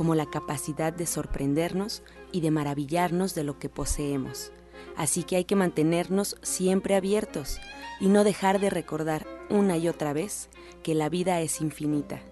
[0.00, 4.50] como la capacidad de sorprendernos y de maravillarnos de lo que poseemos.
[4.96, 7.60] Así que hay que mantenernos siempre abiertos
[8.00, 10.48] y no dejar de recordar una y otra vez
[10.82, 12.22] que la vida es infinita.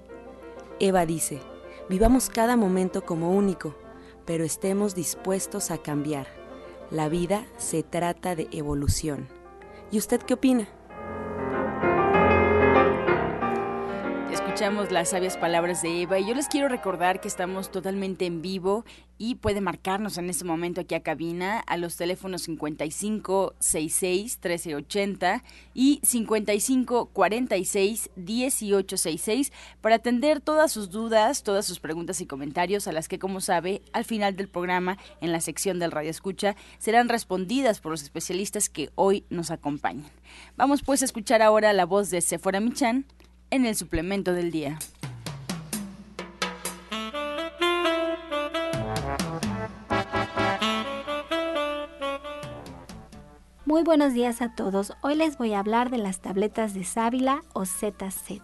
[0.80, 1.42] Eva dice,
[1.91, 3.75] Vivamos cada momento como único,
[4.25, 6.27] pero estemos dispuestos a cambiar.
[6.91, 9.28] La vida se trata de evolución.
[9.91, 10.69] ¿Y usted qué opina?
[14.58, 18.42] Escuchamos las sabias palabras de Eva y yo les quiero recordar que estamos totalmente en
[18.42, 18.84] vivo
[19.16, 25.44] y puede marcarnos en este momento aquí a cabina a los teléfonos 55 66 1380
[25.74, 32.92] y 55 46 1866 para atender todas sus dudas, todas sus preguntas y comentarios a
[32.92, 37.08] las que como sabe al final del programa en la sección del Radio Escucha serán
[37.08, 40.10] respondidas por los especialistas que hoy nos acompañan.
[40.56, 43.06] Vamos pues a escuchar ahora la voz de Sephora Michan
[43.50, 44.78] en el suplemento del día.
[53.64, 54.94] Muy buenos días a todos.
[55.02, 58.41] Hoy les voy a hablar de las tabletas de sábila o ZZ.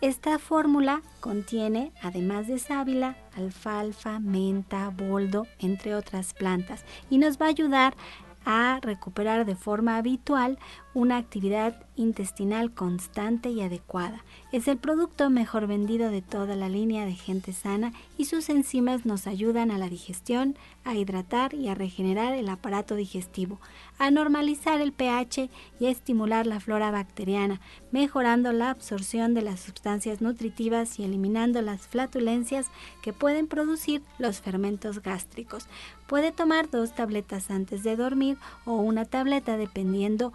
[0.00, 7.46] Esta fórmula contiene, además de sábila, alfalfa, menta, boldo, entre otras plantas, y nos va
[7.46, 7.96] a ayudar
[8.44, 10.58] a recuperar de forma habitual
[10.94, 14.24] una actividad intestinal constante y adecuada.
[14.52, 19.04] Es el producto mejor vendido de toda la línea de gente sana y sus enzimas
[19.04, 23.60] nos ayudan a la digestión, a hidratar y a regenerar el aparato digestivo,
[23.98, 25.50] a normalizar el pH
[25.80, 27.60] y a estimular la flora bacteriana,
[27.90, 32.66] mejorando la absorción de las sustancias nutritivas y eliminando las flatulencias
[33.02, 35.66] que pueden producir los fermentos gástricos.
[36.06, 40.32] Puede tomar dos tabletas antes de dormir o una tableta dependiendo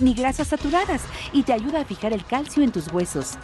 [0.00, 3.34] ni grasas saturadas y te ayuda a fijar el calcio en tus huesos.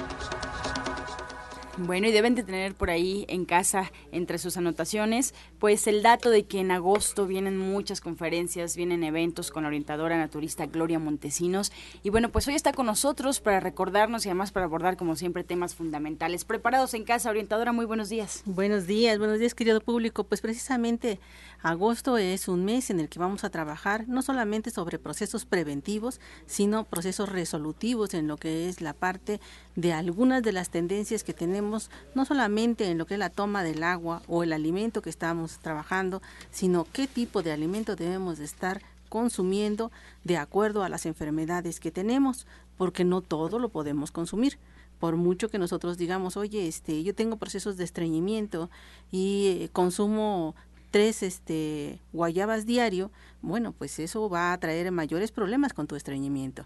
[1.79, 6.31] Bueno, y deben de tener por ahí en casa, entre sus anotaciones, pues el dato
[6.31, 11.73] de que en agosto vienen muchas conferencias, vienen eventos con la orientadora naturista Gloria Montesinos.
[12.03, 15.45] Y bueno, pues hoy está con nosotros para recordarnos y además para abordar, como siempre,
[15.45, 16.45] temas fundamentales.
[16.45, 18.43] Preparados en casa, orientadora, muy buenos días.
[18.45, 20.25] Buenos días, buenos días, querido público.
[20.25, 21.19] Pues precisamente
[21.63, 26.21] agosto es un mes en el que vamos a trabajar no solamente sobre procesos preventivos,
[26.47, 29.41] sino procesos resolutivos en lo que es la parte
[29.75, 33.63] de algunas de las tendencias que tenemos, no solamente en lo que es la toma
[33.63, 38.45] del agua o el alimento que estamos trabajando, sino qué tipo de alimento debemos de
[38.45, 39.91] estar consumiendo
[40.25, 42.47] de acuerdo a las enfermedades que tenemos,
[42.77, 44.59] porque no todo lo podemos consumir.
[45.01, 48.71] Por mucho que nosotros digamos, oye, este, yo tengo procesos de estreñimiento
[49.11, 50.55] y eh, consumo
[50.91, 53.11] tres este, guayabas diario,
[53.43, 56.65] bueno, pues eso va a traer mayores problemas con tu estreñimiento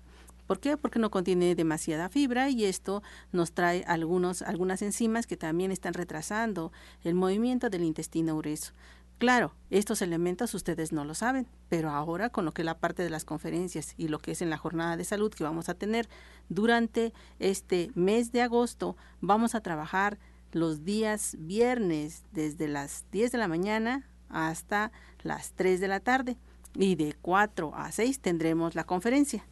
[0.50, 0.76] ¿Por qué?
[0.76, 5.94] Porque no contiene demasiada fibra y esto nos trae algunos, algunas enzimas que también están
[5.94, 6.72] retrasando
[7.04, 8.72] el movimiento del intestino grueso.
[9.18, 13.04] Claro, estos elementos ustedes no lo saben, pero ahora con lo que es la parte
[13.04, 15.74] de las conferencias y lo que es en la jornada de salud que vamos a
[15.74, 16.08] tener
[16.48, 20.18] durante este mes de agosto, vamos a trabajar
[20.50, 24.90] los días viernes desde las 10 de la mañana hasta
[25.22, 26.38] las 3 de la tarde
[26.74, 29.46] y de 4 a 6 tendremos la conferencia.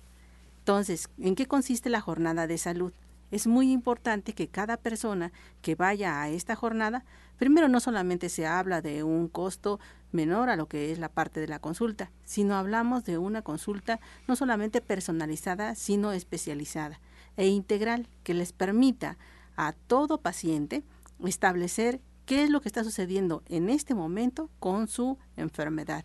[0.68, 2.92] Entonces, ¿en qué consiste la jornada de salud?
[3.30, 5.32] Es muy importante que cada persona
[5.62, 7.06] que vaya a esta jornada
[7.38, 9.78] Primero, no solamente se habla de un costo
[10.10, 14.00] menor a lo que es la parte de la consulta, sino hablamos de una consulta
[14.26, 17.00] no solamente personalizada, sino especializada
[17.36, 19.16] e integral que les permita
[19.56, 20.82] a todo paciente
[21.24, 26.04] establecer qué es lo que está sucediendo en este momento con su enfermedad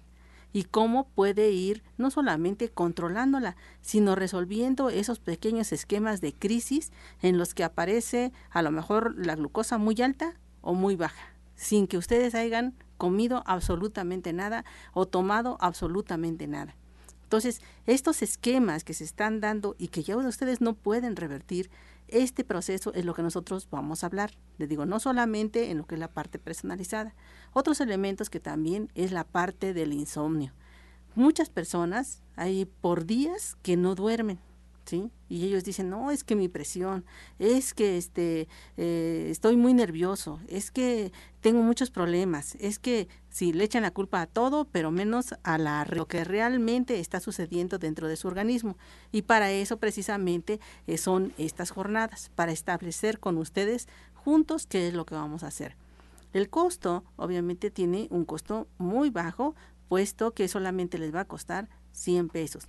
[0.54, 6.92] y cómo puede ir no solamente controlándola, sino resolviendo esos pequeños esquemas de crisis
[7.22, 11.88] en los que aparece a lo mejor la glucosa muy alta o muy baja, sin
[11.88, 14.64] que ustedes hayan comido absolutamente nada
[14.94, 16.76] o tomado absolutamente nada.
[17.24, 21.72] Entonces, estos esquemas que se están dando y que ya ustedes no pueden revertir,
[22.08, 24.32] este proceso es lo que nosotros vamos a hablar.
[24.58, 27.16] Les digo, no solamente en lo que es la parte personalizada,
[27.54, 30.54] otros elementos que también es la parte del insomnio.
[31.16, 34.40] Muchas personas hay por días que no duermen,
[34.86, 35.10] ¿sí?
[35.30, 37.06] Y ellos dicen, no, es que mi presión,
[37.40, 38.48] es que este,
[38.78, 43.92] eh, estoy muy nervioso, es que tengo muchos problemas, es que sí, le echan la
[43.92, 48.28] culpa a todo, pero menos a la, lo que realmente está sucediendo dentro de su
[48.28, 48.78] organismo.
[49.12, 54.94] Y para eso precisamente eh, son estas jornadas, para establecer con ustedes juntos qué es
[54.94, 55.76] lo que vamos a hacer.
[56.34, 59.56] El costo, obviamente, tiene un costo muy bajo,
[59.88, 62.68] puesto que solamente les va a costar 100 pesos.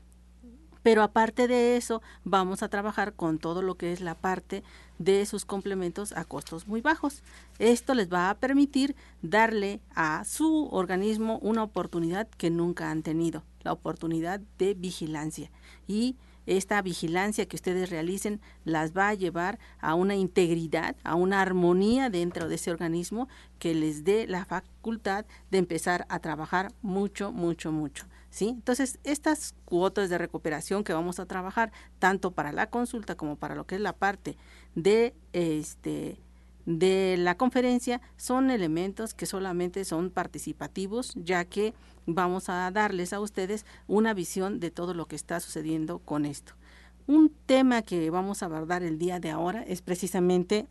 [0.84, 4.62] Pero aparte de eso, vamos a trabajar con todo lo que es la parte
[4.98, 7.22] de sus complementos a costos muy bajos.
[7.58, 13.44] Esto les va a permitir darle a su organismo una oportunidad que nunca han tenido,
[13.62, 15.50] la oportunidad de vigilancia.
[15.88, 21.40] Y esta vigilancia que ustedes realicen las va a llevar a una integridad, a una
[21.40, 23.26] armonía dentro de ese organismo
[23.58, 28.04] que les dé la facultad de empezar a trabajar mucho, mucho, mucho.
[28.34, 28.48] ¿Sí?
[28.48, 31.70] Entonces, estas cuotas de recuperación que vamos a trabajar,
[32.00, 34.36] tanto para la consulta como para lo que es la parte
[34.74, 36.18] de este
[36.66, 41.74] de la conferencia son elementos que solamente son participativos, ya que
[42.06, 46.54] vamos a darles a ustedes una visión de todo lo que está sucediendo con esto.
[47.06, 50.66] Un tema que vamos a abordar el día de ahora es precisamente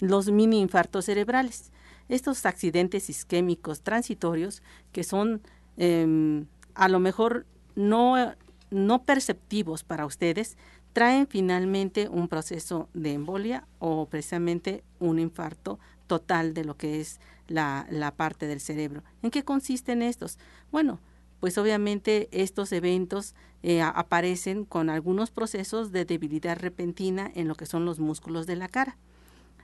[0.00, 1.70] los mini infartos cerebrales.
[2.08, 4.62] Estos accidentes isquémicos transitorios
[4.92, 5.40] que son
[5.76, 8.34] em, a lo mejor no,
[8.70, 10.56] no perceptivos para ustedes,
[10.92, 17.20] traen finalmente un proceso de embolia o precisamente un infarto total de lo que es
[17.46, 19.02] la, la parte del cerebro.
[19.22, 20.38] ¿En qué consisten estos?
[20.72, 20.98] Bueno,
[21.40, 27.66] pues obviamente estos eventos eh, aparecen con algunos procesos de debilidad repentina en lo que
[27.66, 28.98] son los músculos de la cara.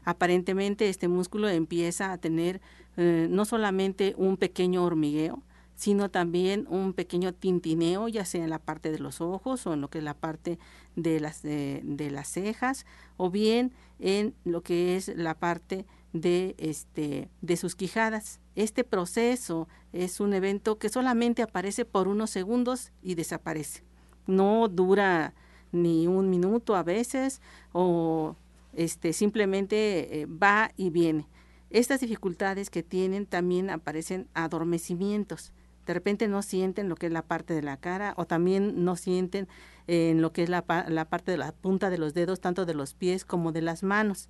[0.04, 2.60] Aparentemente este músculo empieza a tener
[2.96, 5.42] eh, no solamente un pequeño hormigueo,
[5.76, 9.82] sino también un pequeño tintineo, ya sea en la parte de los ojos o en
[9.82, 10.58] lo que es la parte
[10.96, 12.86] de las, de, las cejas,
[13.18, 15.84] o bien en lo que es la parte
[16.14, 18.40] de, este, de sus quijadas.
[18.54, 23.82] Este proceso es un evento que solamente aparece por unos segundos y desaparece.
[24.26, 25.34] No dura
[25.72, 28.34] ni un minuto a veces o
[28.72, 31.26] este, simplemente eh, va y viene.
[31.68, 35.52] Estas dificultades que tienen también aparecen adormecimientos
[35.86, 38.96] de repente no sienten lo que es la parte de la cara o también no
[38.96, 39.48] sienten
[39.86, 42.74] en lo que es la, la, parte de la punta de los dedos, tanto de
[42.74, 44.28] los pies como de las manos.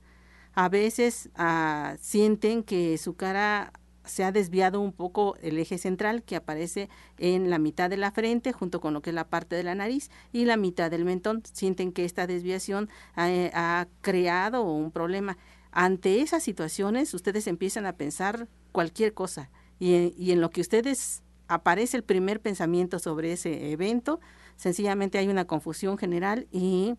[0.55, 3.73] A veces ah, sienten que su cara
[4.05, 8.13] se ha desviado un poco el eje central que aparece en la mitad de la
[8.13, 11.05] frente junto con lo que es la parte de la nariz y la mitad del
[11.05, 11.43] mentón.
[11.53, 15.37] Sienten que esta desviación ha, ha creado un problema.
[15.73, 21.23] Ante esas situaciones ustedes empiezan a pensar cualquier cosa y, y en lo que ustedes
[21.49, 24.21] aparece el primer pensamiento sobre ese evento,
[24.57, 26.95] sencillamente hay una confusión general y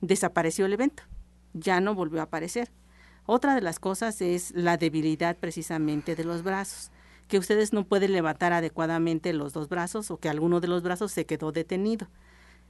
[0.00, 1.02] desapareció el evento,
[1.52, 2.70] ya no volvió a aparecer.
[3.26, 6.92] Otra de las cosas es la debilidad precisamente de los brazos,
[7.26, 11.10] que ustedes no pueden levantar adecuadamente los dos brazos o que alguno de los brazos
[11.10, 12.08] se quedó detenido.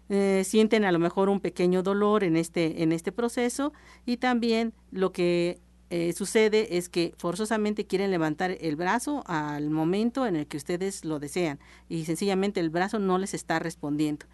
[0.08, 3.72] Eh, sienten a lo mejor un pequeño dolor en este, en este proceso
[4.06, 10.26] y también lo que eh, sucede es que forzosamente quieren levantar el brazo al momento
[10.26, 14.26] en el que ustedes lo desean y sencillamente el brazo no les está respondiendo.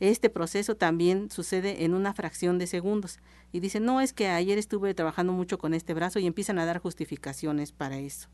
[0.00, 3.18] Este proceso también sucede en una fracción de segundos.
[3.52, 6.64] Y dicen, no, es que ayer estuve trabajando mucho con este brazo y empiezan a
[6.64, 8.28] dar justificaciones para eso.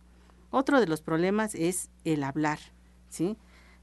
[0.51, 2.61] Otro de los problemas es el hablar,
[3.09, 3.37] ¿sí?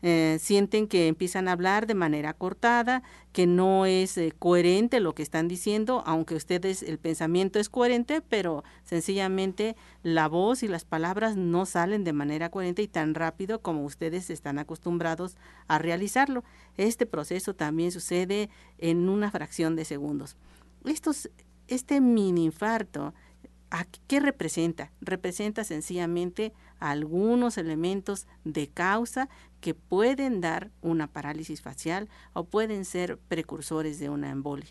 [0.06, 5.16] Eh, sienten que empiezan a hablar de manera cortada, que no es eh, coherente lo
[5.16, 10.84] que están diciendo, aunque ustedes el pensamiento es coherente, pero sencillamente la voz y las
[10.84, 15.38] palabras no salen de manera coherente y tan rápido como ustedes están acostumbrados
[15.70, 16.44] a realizarlo.
[16.76, 20.36] Este proceso también sucede en una fracción de segundos.
[20.84, 21.30] Estos,
[21.70, 23.14] este mini infarto
[24.08, 24.92] ¿Qué representa?
[25.02, 29.30] Representa sencillamente algunos elementos de causa
[29.62, 34.70] que pueden dar una parálisis facial o pueden ser precursores de una embolia.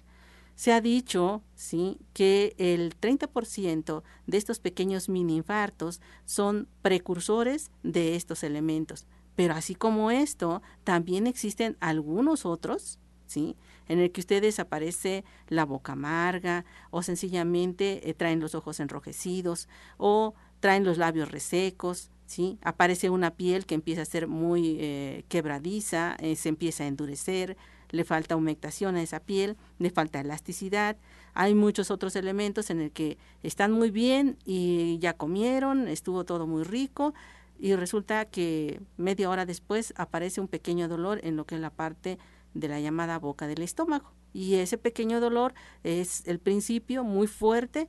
[0.55, 8.15] Se ha dicho, sí, que el 30% de estos pequeños mini infartos son precursores de
[8.15, 9.07] estos elementos.
[9.35, 13.57] Pero así como esto, también existen algunos otros, ¿sí?
[13.89, 19.69] En el que ustedes aparece la boca amarga o sencillamente eh, traen los ojos enrojecidos
[19.99, 22.59] o traen los labios resecos, ¿sí?
[22.63, 27.57] Aparece una piel que empieza a ser muy eh, quebradiza, eh, se empieza a endurecer,
[27.91, 30.97] le falta humectación a esa piel, le falta elasticidad.
[31.35, 36.47] Hay muchos otros elementos en el que están muy bien y ya comieron, estuvo todo
[36.47, 37.13] muy rico
[37.59, 41.71] y resulta que media hora después aparece un pequeño dolor en lo que es la
[41.71, 42.19] parte
[42.55, 44.13] de la llamada boca del estómago.
[44.33, 47.89] Y ese pequeño dolor es el principio muy fuerte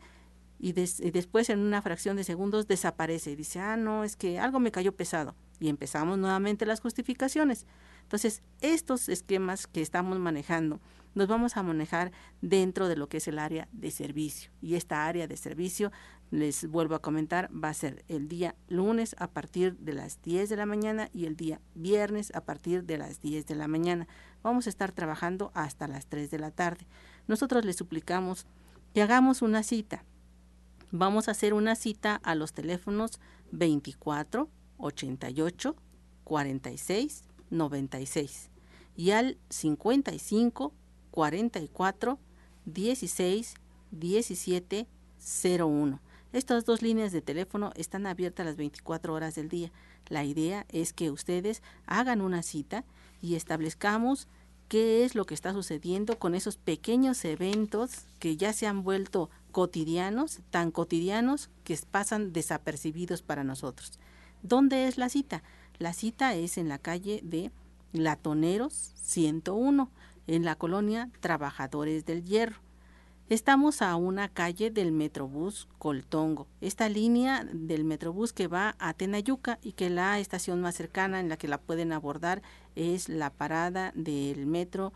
[0.59, 4.59] y, después en una fracción de segundos desaparece y dice, ah, no, es que algo
[4.59, 5.35] me cayó pesado.
[5.59, 7.65] Y empezamos nuevamente las justificaciones.
[8.03, 10.79] Entonces, estos esquemas que estamos manejando
[11.15, 14.51] nos vamos a manejar dentro de lo que es el área de servicio.
[14.61, 15.91] Y esta área de servicio,
[16.31, 20.49] les vuelvo a comentar, va a ser el día lunes a partir de las 10
[20.49, 24.07] de la mañana y el día viernes a partir de las 10 de la mañana.
[24.41, 26.87] Vamos a estar trabajando hasta las 3 de la tarde.
[27.27, 28.47] Nosotros les suplicamos
[28.93, 30.03] que hagamos una cita.
[30.91, 33.19] Vamos a hacer una cita a los teléfonos
[33.51, 35.75] 24 88
[36.23, 38.49] 46 96
[38.95, 40.73] y al 55
[41.13, 42.17] 44
[42.65, 43.53] 16
[43.91, 44.87] 17
[45.59, 45.99] 01.
[46.33, 49.71] Estas dos líneas de teléfono están abiertas las 24 horas del día.
[50.09, 52.83] La idea es que ustedes hagan una cita
[53.21, 54.27] y establezcamos
[54.67, 59.29] qué es lo que está sucediendo con esos pequeños eventos que ya se han vuelto
[59.51, 63.99] cotidianos, tan cotidianos que pasan desapercibidos para nosotros.
[64.41, 65.43] ¿Dónde es la cita?
[65.77, 67.51] La cita es en la calle de
[67.91, 69.91] Latoneros 101
[70.27, 72.57] en la colonia Trabajadores del Hierro.
[73.29, 79.59] Estamos a una calle del Metrobús Coltongo, esta línea del Metrobús que va a Tenayuca
[79.61, 82.41] y que la estación más cercana en la que la pueden abordar
[82.75, 84.91] es la parada del metro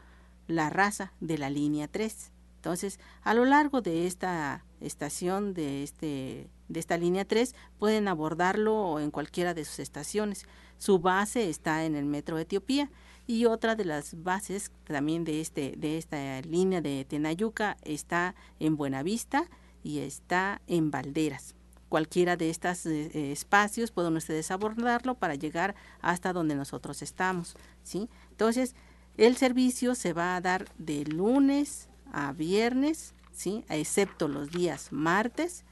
[0.48, 2.32] La Raza de la línea 3.
[2.58, 9.00] Entonces, a lo largo de esta estación, de, este, de esta línea 3, pueden abordarlo
[9.00, 10.46] en cualquiera de sus estaciones.
[10.78, 12.90] Su base está en el metro Etiopía
[13.28, 18.78] y otra de las bases también de, este, de esta línea de Tenayuca está en
[18.78, 19.50] Buenavista
[19.84, 21.54] y está en Valderas.
[21.90, 27.56] Cualquiera de estos eh, eh, espacios pueden ustedes abordarlo para llegar hasta donde nosotros estamos.
[27.84, 28.10] ¿sí?
[28.32, 28.76] Entonces,
[29.18, 33.66] el servicio se va a dar de lunes a viernes, ¿sí?
[33.70, 35.66] excepto los días martes,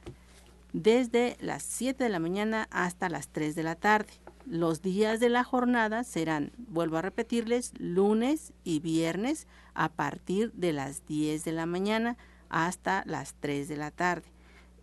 [0.73, 4.11] desde las 7 de la mañana hasta las 3 de la tarde.
[4.45, 10.71] Los días de la jornada serán, vuelvo a repetirles, lunes y viernes a partir de
[10.71, 12.15] las 10 de la mañana
[12.49, 14.27] hasta las 3 de la tarde.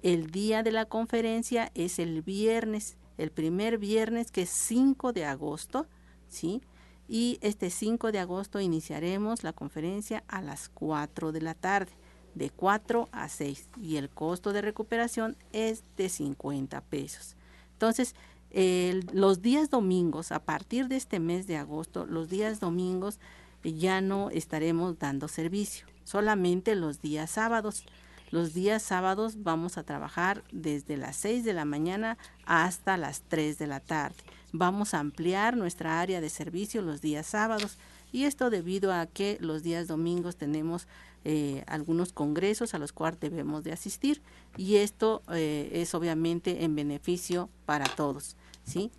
[0.03, 5.27] El día de la conferencia es el viernes, el primer viernes que es 5 de
[5.27, 5.87] agosto,
[6.27, 6.61] ¿sí?
[7.07, 11.93] Y este 5 de agosto iniciaremos la conferencia a las 4 de la tarde,
[12.35, 13.69] de 4 a 6.
[13.81, 17.37] Y el costo de recuperación es de 50 pesos.
[17.75, 18.15] Entonces,
[18.55, 23.19] los días domingos, a partir de este mes de agosto, los días domingos
[23.65, 27.85] ya no estaremos dando servicio, solamente los días sábados.
[28.31, 32.17] Los días sábados vamos a trabajar desde las 6 de la mañana
[32.47, 34.17] hasta las 3 de la tarde.
[34.53, 37.77] Vamos a ampliar nuestra área de servicio los días sábados
[38.11, 40.89] y esto debido a que los días domingos tenemos
[41.25, 44.23] eh, algunos congresos a los cuales debemos de asistir
[44.57, 48.37] y esto eh, es obviamente en beneficio para todos.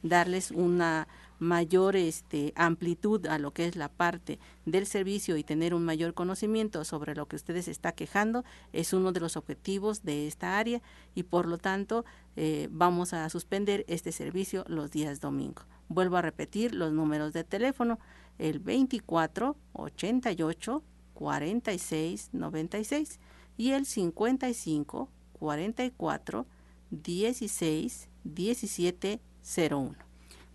[0.01, 1.08] Darles una
[1.39, 6.13] mayor este, amplitud a lo que es la parte del servicio y tener un mayor
[6.13, 10.82] conocimiento sobre lo que ustedes está quejando es uno de los objetivos de esta área
[11.15, 12.05] y por lo tanto
[12.36, 15.63] eh, vamos a suspender este servicio los días domingo.
[15.89, 18.00] Vuelvo a repetir los números de teléfono.
[18.39, 23.20] el 24 88 46 96
[23.58, 26.46] y el 55 44
[26.89, 29.95] 16 17 01.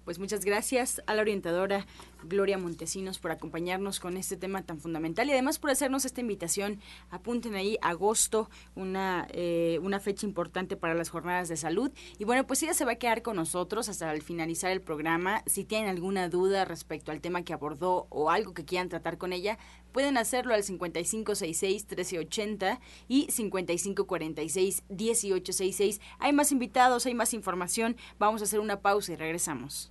[0.04, 1.87] Pues muchas gracias a la orientadora
[2.25, 6.80] Gloria Montesinos por acompañarnos con este tema tan fundamental y además por hacernos esta invitación.
[7.10, 11.92] Apunten ahí agosto, una, eh, una fecha importante para las jornadas de salud.
[12.18, 15.42] Y bueno, pues ella se va a quedar con nosotros hasta el finalizar el programa.
[15.46, 19.32] Si tienen alguna duda respecto al tema que abordó o algo que quieran tratar con
[19.32, 19.58] ella,
[19.92, 26.00] pueden hacerlo al 5566-1380 y 5546-1866.
[26.18, 27.96] Hay más invitados, hay más información.
[28.18, 29.90] Vamos a hacer una pausa y regresamos.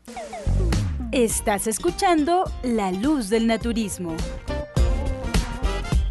[1.11, 2.16] Estás escuchando
[2.63, 4.15] La Luz del Naturismo.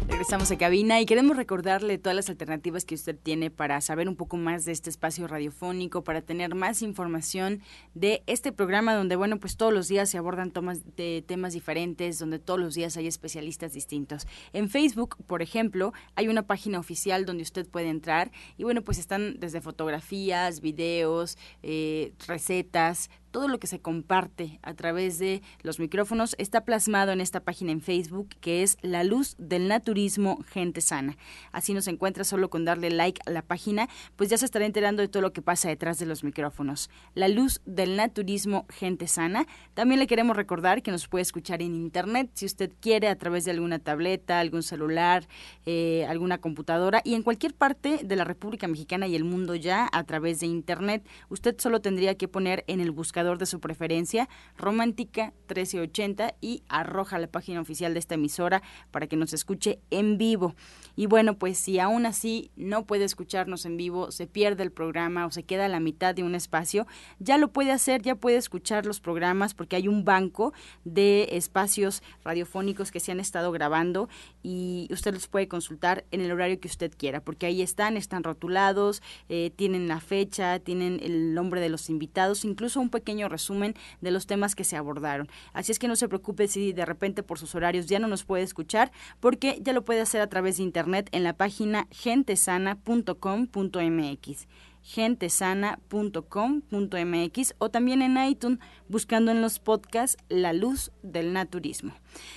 [0.07, 4.15] Regresamos a cabina y queremos recordarle todas las alternativas que usted tiene para saber un
[4.15, 7.61] poco más de este espacio radiofónico, para tener más información
[7.93, 12.59] de este programa donde, bueno, pues todos los días se abordan temas diferentes, donde todos
[12.59, 14.27] los días hay especialistas distintos.
[14.53, 18.97] En Facebook, por ejemplo, hay una página oficial donde usted puede entrar y, bueno, pues
[18.97, 25.79] están desde fotografías, videos, eh, recetas, todo lo que se comparte a través de los
[25.79, 30.81] micrófonos está plasmado en esta página en Facebook que es La Luz del Naturismo Gente
[30.81, 31.17] Sana.
[31.51, 35.03] Así nos encuentra solo con darle like a la página, pues ya se estará enterando
[35.03, 36.89] de todo lo que pasa detrás de los micrófonos.
[37.13, 39.45] La Luz del Naturismo Gente Sana.
[39.75, 43.45] También le queremos recordar que nos puede escuchar en Internet si usted quiere a través
[43.45, 45.27] de alguna tableta, algún celular,
[45.67, 49.87] eh, alguna computadora y en cualquier parte de la República Mexicana y el mundo ya
[49.93, 51.05] a través de Internet.
[51.29, 57.19] Usted solo tendría que poner en el buscador de su preferencia, Romántica 1380 y arroja
[57.19, 60.55] la página oficial de esta emisora para que nos escuche en vivo.
[60.95, 65.25] Y bueno, pues si aún así no puede escucharnos en vivo, se pierde el programa
[65.25, 66.87] o se queda a la mitad de un espacio,
[67.19, 70.53] ya lo puede hacer, ya puede escuchar los programas porque hay un banco
[70.85, 74.09] de espacios radiofónicos que se han estado grabando
[74.43, 78.23] y usted los puede consultar en el horario que usted quiera, porque ahí están, están
[78.23, 83.73] rotulados, eh, tienen la fecha, tienen el nombre de los invitados, incluso un pequeño resumen
[84.01, 85.27] de los temas que se abordaron.
[85.53, 88.23] Así es que no se preocupe si de repente por sus horarios ya no nos
[88.23, 94.47] puede escuchar, porque ya lo puede hacer a través de internet en la página gentesana.com.mx
[94.87, 101.93] gentesana.com.mx o también en iTunes buscando en los podcasts La Luz del Naturismo.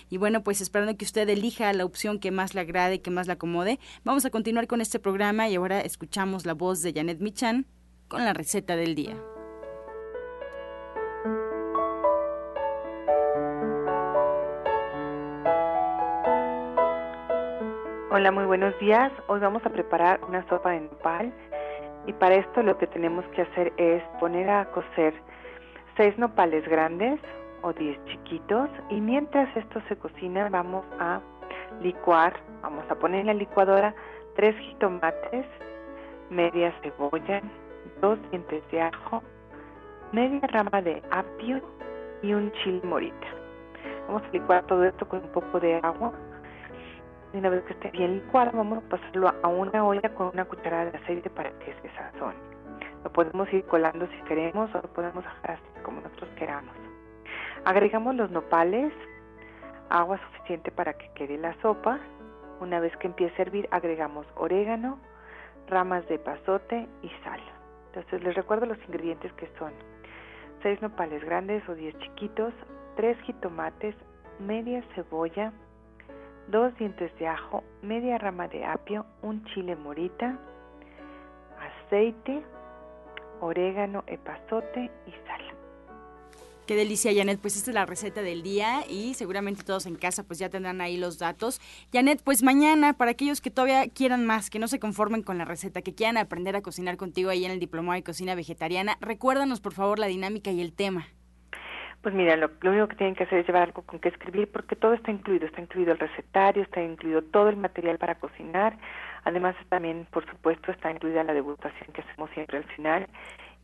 [0.09, 3.29] Y bueno, pues esperando que usted elija la opción que más le agrade, que más
[3.29, 7.21] le acomode, vamos a continuar con este programa y ahora escuchamos la voz de Janet
[7.21, 7.67] Michan
[8.09, 9.17] con la receta del día.
[18.13, 19.13] Hola, muy buenos días.
[19.29, 21.33] Hoy vamos a preparar una sopa de nopal
[22.09, 25.15] y para esto lo que tenemos que hacer es poner a cocer
[25.97, 27.21] seis nopales grandes
[27.63, 31.21] o diez chiquitos y mientras esto se cocina vamos a
[31.83, 33.95] licuar, vamos a poner en la licuadora
[34.35, 35.47] tres jitomates,
[36.31, 37.41] media cebolla,
[38.01, 39.23] dos dientes de ajo,
[40.11, 41.61] media rama de apio
[42.23, 43.29] y un chile morita.
[44.09, 46.13] Vamos a licuar todo esto con un poco de agua
[47.33, 50.91] una vez que esté bien licuado, vamos a pasarlo a una olla con una cucharada
[50.91, 52.35] de aceite para que se sazone.
[53.05, 56.75] Lo podemos ir colando si queremos o lo podemos dejar así como nosotros queramos.
[57.65, 58.93] Agregamos los nopales,
[59.91, 61.99] agua suficiente para que quede la sopa.
[62.61, 64.99] Una vez que empiece a hervir, agregamos orégano,
[65.69, 67.41] ramas de pasote y sal.
[67.87, 69.73] Entonces les recuerdo los ingredientes que son
[70.63, 72.53] 6 nopales grandes o 10 chiquitos,
[72.97, 73.95] 3 jitomates,
[74.39, 75.53] media cebolla,
[76.51, 80.39] dos dientes de ajo, media rama de apio, un chile morita,
[81.87, 82.43] aceite,
[83.41, 85.41] orégano, epazote y sal.
[86.67, 87.41] Qué delicia, Janet.
[87.41, 90.81] Pues esta es la receta del día y seguramente todos en casa pues ya tendrán
[90.81, 91.61] ahí los datos.
[91.93, 95.45] Janet, pues mañana, para aquellos que todavía quieran más, que no se conformen con la
[95.45, 99.61] receta, que quieran aprender a cocinar contigo ahí en el Diplomado de Cocina Vegetariana, recuérdanos
[99.61, 101.09] por favor la dinámica y el tema.
[102.03, 104.75] Pues mira, lo, único que tienen que hacer es llevar algo con que escribir porque
[104.75, 108.79] todo está incluido, está incluido el recetario, está incluido todo el material para cocinar,
[109.25, 113.07] además también, por supuesto, está incluida la degustación que hacemos siempre al final.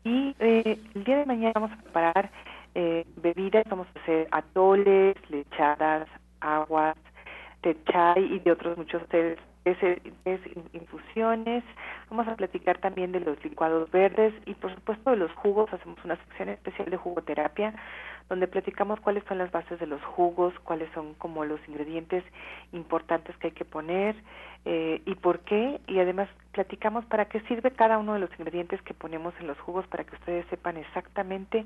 [0.03, 2.29] Y eh, el día de mañana vamos a preparar
[2.75, 6.07] eh, bebidas, vamos a hacer atoles, lechadas,
[6.39, 6.95] aguas,
[7.63, 9.39] de chai y de otros muchos tés
[9.71, 10.41] es,
[10.73, 11.63] infusiones,
[12.09, 15.97] vamos a platicar también de los licuados verdes y por supuesto de los jugos, hacemos
[16.03, 17.73] una sección especial de jugoterapia
[18.29, 22.23] donde platicamos cuáles son las bases de los jugos, cuáles son como los ingredientes
[22.73, 24.15] importantes que hay que poner
[24.65, 28.81] eh, y por qué, y además platicamos para qué sirve cada uno de los ingredientes
[28.81, 31.65] que ponemos en los jugos para que ustedes sepan exactamente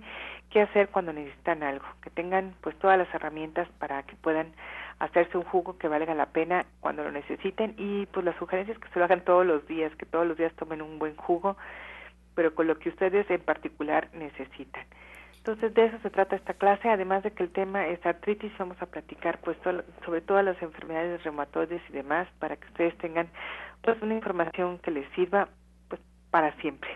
[0.52, 4.54] qué hacer cuando necesitan algo, que tengan pues todas las herramientas para que puedan
[5.02, 8.88] hacerse un jugo que valga la pena cuando lo necesiten y pues las sugerencias que
[8.90, 11.58] se lo hagan todos los días, que todos los días tomen un buen jugo,
[12.36, 14.86] pero con lo que ustedes en particular necesitan.
[15.38, 18.80] Entonces de eso se trata esta clase, además de que el tema es artritis, vamos
[18.80, 19.58] a platicar pues
[20.06, 23.28] sobre todas las enfermedades reumatoides y demás para que ustedes tengan
[23.82, 25.50] pues una información que les sirva
[25.90, 26.92] pues para siempre.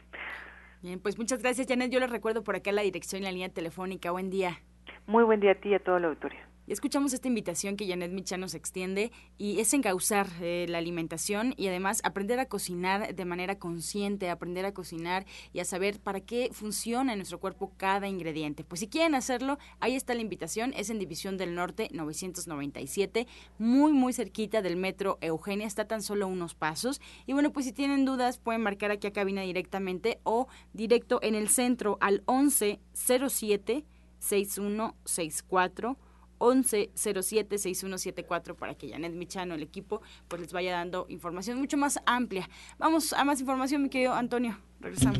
[0.84, 3.50] Bien, pues muchas gracias Janet, yo les recuerdo por acá la dirección y la línea
[3.50, 4.60] telefónica, buen día.
[5.08, 6.40] Muy buen día a ti y a todo el auditorio.
[6.68, 11.54] Y escuchamos esta invitación que Janet Micha nos extiende y es encauzar eh, la alimentación
[11.58, 16.22] y además aprender a cocinar de manera consciente, aprender a cocinar y a saber para
[16.22, 18.64] qué funciona en nuestro cuerpo cada ingrediente.
[18.64, 23.28] Pues si quieren hacerlo, ahí está la invitación, es en División del Norte 997,
[23.60, 27.00] muy muy cerquita del metro Eugenia, está tan solo unos pasos.
[27.28, 31.36] Y bueno, pues si tienen dudas pueden marcar aquí a cabina directamente o directo en
[31.36, 33.86] el centro al 1107
[34.20, 35.98] 6164
[36.40, 42.50] 1107-6174 para que Janet Michano, el equipo, pues les vaya dando información mucho más amplia.
[42.78, 44.58] Vamos a más información, mi querido Antonio.
[44.80, 45.20] Regresamos.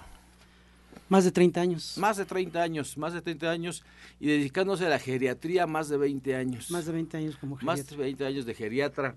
[1.08, 1.98] Más de 30 años.
[1.98, 3.84] Más de 30 años, más de 30 años
[4.18, 6.70] y dedicándose a la geriatría más de 20 años.
[6.70, 7.82] Más de 20 años como geriatra.
[7.82, 9.16] Más de 20 años de geriatra.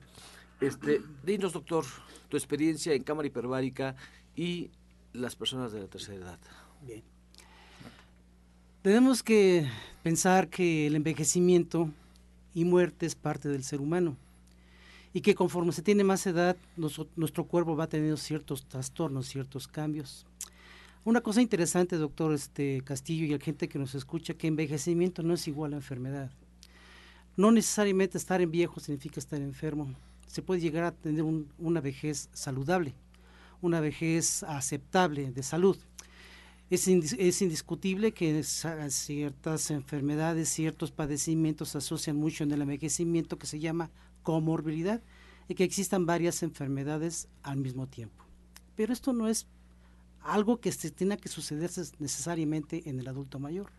[0.59, 1.85] Este, dinos, doctor,
[2.29, 3.95] tu experiencia en cámara hiperbárica
[4.35, 4.71] y
[5.13, 6.39] las personas de la tercera edad.
[6.85, 7.03] Bien.
[8.81, 9.67] Tenemos que
[10.03, 11.89] pensar que el envejecimiento
[12.53, 14.17] y muerte es parte del ser humano
[15.13, 16.57] y que conforme se tiene más edad,
[17.15, 20.25] nuestro cuerpo va teniendo ciertos trastornos, ciertos cambios.
[21.03, 25.33] Una cosa interesante, doctor este, Castillo y la gente que nos escucha, que envejecimiento no
[25.33, 26.31] es igual a enfermedad.
[27.35, 29.93] No necesariamente estar en viejo significa estar enfermo.
[30.27, 31.23] Se puede llegar a tener
[31.57, 32.93] una vejez saludable,
[33.61, 35.77] una vejez aceptable de salud.
[36.69, 36.87] Es,
[37.41, 43.89] indiscutible que ciertas enfermedades, ciertos padecimientos se asocian mucho en el envejecimiento que se llama
[44.21, 45.01] comorbilidad
[45.47, 48.25] y que existan varias enfermedades al mismo tiempo.
[48.75, 49.47] Pero esto no es
[50.19, 53.71] algo que se tenga que suceder necesariamente en el adulto mayor.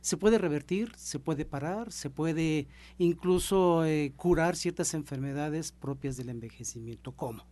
[0.00, 6.30] Se puede revertir, se puede parar, se puede incluso eh, curar ciertas enfermedades propias del
[6.30, 7.12] envejecimiento.
[7.12, 7.44] ¿Cómo?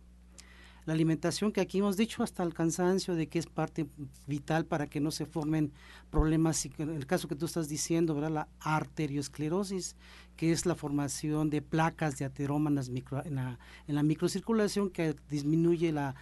[0.89, 3.85] la alimentación que aquí hemos dicho hasta el cansancio de que es parte
[4.25, 5.71] vital para que no se formen
[6.09, 9.95] problemas, en el caso que tú estás diciendo, la arteriosclerosis,
[10.35, 15.15] que es la formación de placas de aterómanas micro, en, la, en, la, microcirculación que
[15.29, 16.15] disminuye la,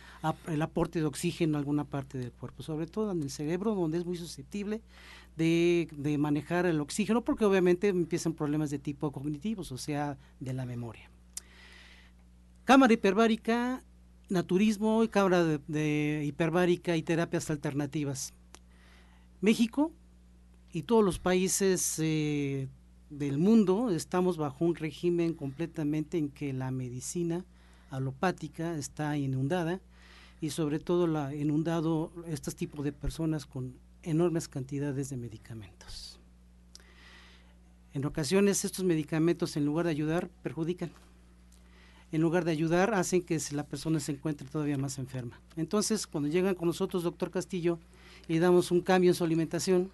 [0.47, 3.99] el aporte de oxígeno en alguna parte del cuerpo, sobre todo en el cerebro, donde
[3.99, 4.81] es muy susceptible
[5.38, 10.54] de, de manejar el oxígeno, porque obviamente empiezan problemas de tipo cognitivos, o sea, de
[10.54, 11.10] la memoria.
[12.65, 13.84] Cámara hiperbárica
[14.30, 18.34] naturismo y cámara de, hiperbárica y terapias alternativas.
[19.41, 19.91] México
[20.71, 22.67] y todos los países eh,
[23.10, 27.45] del mundo estamos bajo un régimen completamente en que la medicina
[27.89, 29.80] alopática está inundada
[30.41, 33.76] y sobre todo la inundado estos tipos de personas con
[34.10, 36.20] enormes cantidades de medicamentos.
[37.93, 40.91] En ocasiones estos medicamentos en lugar de ayudar perjudican
[42.12, 45.41] en lugar de ayudar, hacen que la persona se encuentre todavía más enferma.
[45.58, 47.80] Entonces, cuando llegan con nosotros, doctor Castillo,
[48.30, 49.91] y damos un cambio en su alimentación,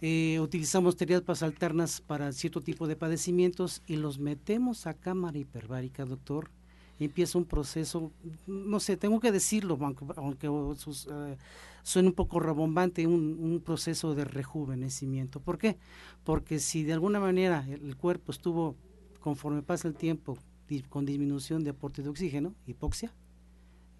[0.00, 6.04] eh, utilizamos terapias alternas para cierto tipo de padecimientos y los metemos a cámara hiperbárica,
[6.04, 6.48] doctor.
[6.98, 8.12] Empieza un proceso,
[8.46, 9.78] no sé, tengo que decirlo,
[10.16, 11.36] aunque, eh,
[11.82, 15.40] suene un poco rebombante, un, un, proceso de rejuvenecimiento.
[15.40, 15.78] ¿Por qué?
[16.24, 18.76] Porque si de alguna manera el cuerpo estuvo,
[19.20, 20.38] conforme pasa el tiempo,
[20.88, 23.12] con disminución de aporte de oxígeno, hipoxia.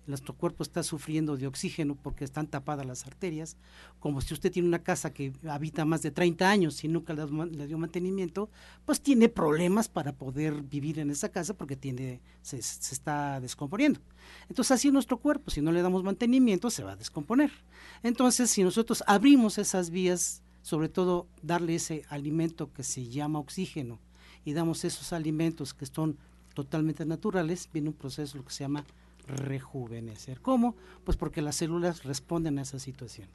[0.06, 3.56] Nuestro cuerpo está sufriendo de oxígeno porque están tapadas las arterias,
[4.00, 7.66] como si usted tiene una casa que habita más de 30 años y nunca le,
[7.66, 8.50] dio mantenimiento,
[8.84, 14.00] pues tiene problemas para poder vivir en esa casa porque tiene, se, está descomponiendo.
[14.48, 17.52] Entonces así nuestro cuerpo, si no le damos mantenimiento, se va a descomponer.
[18.02, 24.00] Entonces si nosotros abrimos esas vías, sobre todo darle ese alimento que se llama oxígeno,
[24.44, 26.18] y damos esos alimentos que son
[26.54, 28.84] totalmente naturales, viene un proceso lo que se llama
[29.26, 30.40] rejuvenecer.
[30.40, 30.76] ¿Cómo?
[31.04, 33.28] Pues porque las células responden a esa situación.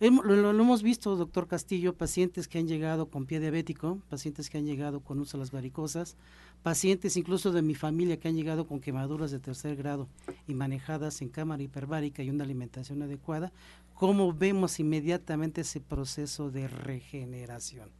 [0.00, 4.66] lo, hemos visto, doctor Castillo, pacientes que han llegado con pie diabético, pacientes que han
[4.66, 6.16] llegado con úlceras varicosas,
[6.62, 10.08] pacientes incluso de mi familia que han llegado con quemaduras de tercer grado
[10.46, 13.52] y manejadas en cámara hiperbárica y una alimentación adecuada,
[13.94, 17.99] cómo vemos inmediatamente ese proceso de regeneración.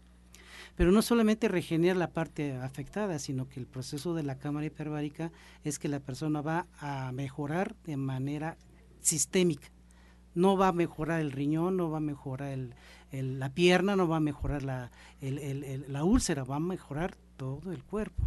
[0.81, 5.31] Pero no solamente regenera la parte afectada, sino que el proceso de la cámara hiperbárica
[5.63, 8.57] es que la persona va a mejorar de manera
[9.03, 9.69] sistémica.
[10.35, 12.57] No va a mejorar el riñón, no va a mejorar
[13.13, 14.91] la pierna, no va a mejorar la,
[16.03, 18.23] úlcera, va a mejorar todo el cuerpo.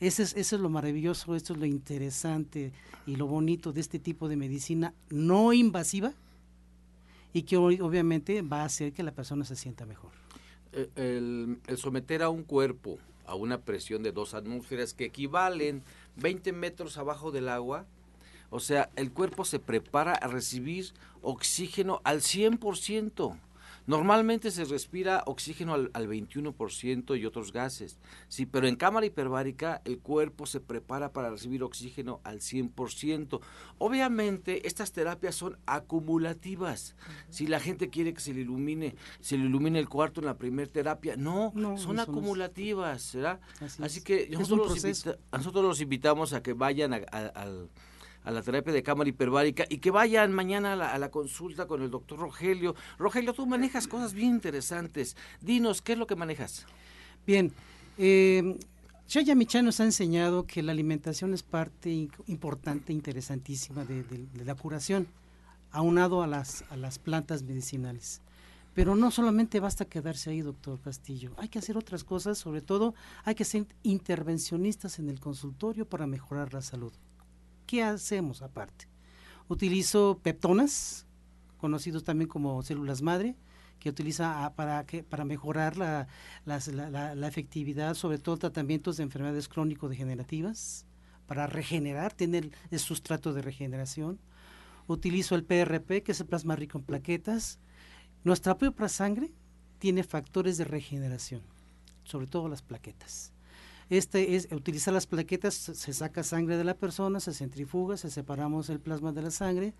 [0.00, 2.72] Eso es, eso es lo maravilloso, esto es lo interesante
[3.04, 6.14] y lo bonito de este tipo de medicina no invasiva
[7.34, 10.29] y que obviamente va a hacer que la persona se sienta mejor.
[10.72, 15.82] Eh, el, someter a un cuerpo a una presión de dos atmósferas que equivalen
[16.16, 17.86] 20 metros abajo del agua,
[18.50, 23.36] o sea, el cuerpo se prepara a recibir oxígeno al 100%.
[23.90, 27.98] Normalmente se respira oxígeno al, 21% y otros gases.
[28.28, 33.40] Sí, pero en cámara hiperbárica el cuerpo se prepara para recibir oxígeno al 100%.
[33.78, 36.94] Obviamente estas terapias son acumulativas.
[37.30, 40.38] Si la gente quiere que se le ilumine, se le ilumine el cuarto en la
[40.38, 43.40] primera terapia, no, son acumulativas, ¿verdad?
[43.80, 47.68] Así, que nosotros los, nosotros los invitamos a que vayan al
[48.24, 51.90] a la terapia de cámara hiperbárica y que vayan mañana a la, consulta con el
[51.90, 52.74] doctor Rogelio.
[52.98, 55.16] Rogelio, tú manejas cosas bien interesantes.
[55.40, 56.66] Dinos, ¿qué es lo que manejas?
[57.26, 57.52] Bien,
[57.98, 58.58] eh,
[59.36, 64.04] Michan nos ha enseñado que la alimentación es parte importante, interesantísima de,
[64.44, 65.08] la curación,
[65.72, 68.22] aunado a las, a las plantas medicinales.
[68.74, 71.32] Pero no solamente basta quedarse ahí, doctor Castillo.
[71.38, 76.06] Hay que hacer otras cosas, sobre todo hay que ser intervencionistas en el consultorio para
[76.06, 76.92] mejorar la salud.
[77.70, 78.88] ¿Qué hacemos aparte?
[79.46, 81.06] Utilizo peptonas,
[81.56, 83.36] conocidos también como células madre,
[83.78, 84.84] que utiliza ah, para,
[85.24, 86.08] mejorar la,
[86.44, 90.84] la, efectividad, sobre todo tratamientos de enfermedades crónico-degenerativas,
[91.28, 94.18] para regenerar, tener el sustrato de regeneración.
[94.88, 97.60] Utilizo el PRP, que es el plasma rico en plaquetas.
[98.24, 99.30] Nuestra propia sangre
[99.78, 101.42] tiene factores de regeneración,
[102.02, 103.32] sobre todo las plaquetas.
[103.90, 108.70] Este es utilizar las plaquetas, se saca sangre de la persona, se centrifuga, se separamos
[108.70, 109.74] el plasma de la sangre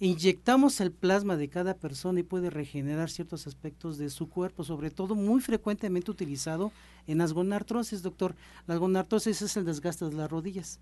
[0.00, 4.90] inyectamos el plasma de cada persona y puede regenerar ciertos aspectos de su cuerpo, sobre
[4.90, 6.72] todo muy frecuentemente utilizado
[7.06, 8.36] en las gonartrosis, doctor.
[8.66, 10.78] Las gonartrosis es el desgaste de las rodillas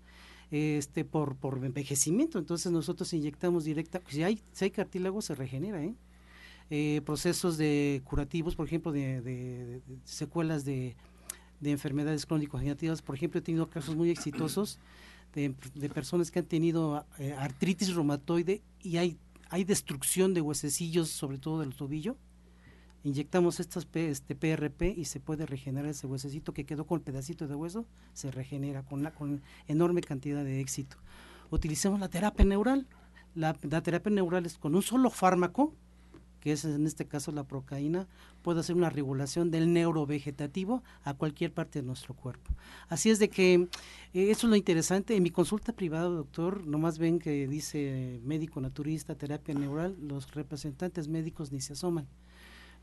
[0.49, 5.83] este por, por envejecimiento, entonces nosotros inyectamos directa, si hay, si hay cartílago se regenera,
[5.83, 5.93] ¿eh?
[6.69, 10.97] Eh, procesos de curativos, por ejemplo, de, secuelas de,
[11.61, 13.01] enfermedades crónico-generativas.
[13.01, 14.79] Por ejemplo, he tenido casos muy exitosos
[15.33, 15.53] de,
[15.89, 19.17] personas que han tenido eh, artritis reumatoide y hay,
[19.49, 22.17] hay destrucción de huesecillos, sobre todo del tobillo.
[23.03, 27.47] Inyectamos estas este PRP y se puede regenerar ese huesecito que quedó con el pedacito
[27.47, 30.97] de hueso, se regenera con, con enorme cantidad de éxito.
[31.49, 32.87] Utilicemos la terapia neural.
[33.35, 35.75] La, la terapia neural es con un solo fármaco,
[36.47, 38.07] que es en este caso la procaína,
[38.41, 42.53] puede hacer una regulación del neurovegetativo a cualquier parte de nuestro cuerpo.
[42.87, 43.67] Así es de que eh,
[44.13, 45.17] eso es lo interesante.
[45.17, 51.09] En mi consulta privada, doctor, nomás ven que dice médico naturista, terapia neural, los representantes
[51.09, 52.07] médicos ni se asoman.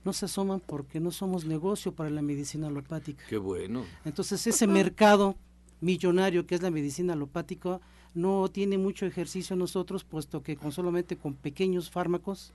[0.05, 3.25] No se asoman porque no somos negocio para la medicina alopática.
[3.31, 3.87] Qué bueno.
[4.05, 5.37] Entonces ese mercado
[5.81, 7.81] millonario que es la medicina alopática
[8.13, 12.53] no tiene mucho ejercicio nosotros, puesto que con solamente con pequeños fármacos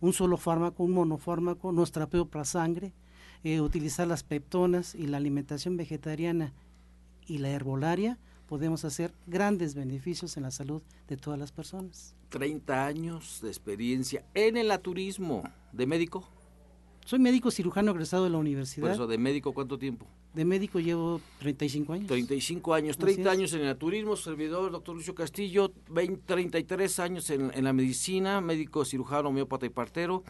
[0.00, 2.92] un solo fármaco, un monofármaco, no trapeo para sangre,
[3.44, 6.52] eh, utilizar las peptonas y la alimentación vegetariana
[7.26, 12.14] y la herbolaria, podemos hacer grandes beneficios en la salud de todas las personas.
[12.28, 16.28] 30 años de experiencia en el naturismo de médico.
[17.04, 18.86] Soy médico cirujano egresado de la universidad.
[18.86, 20.06] Por eso, ¿de médico cuánto tiempo?
[20.36, 22.06] De médico llevo 35 años.
[22.08, 27.50] 35 años, 30 años en el naturismo, servidor, doctor Lucio Castillo, 20, 33 años en,
[27.54, 30.24] en la medicina, médico cirujano, homeópata y partero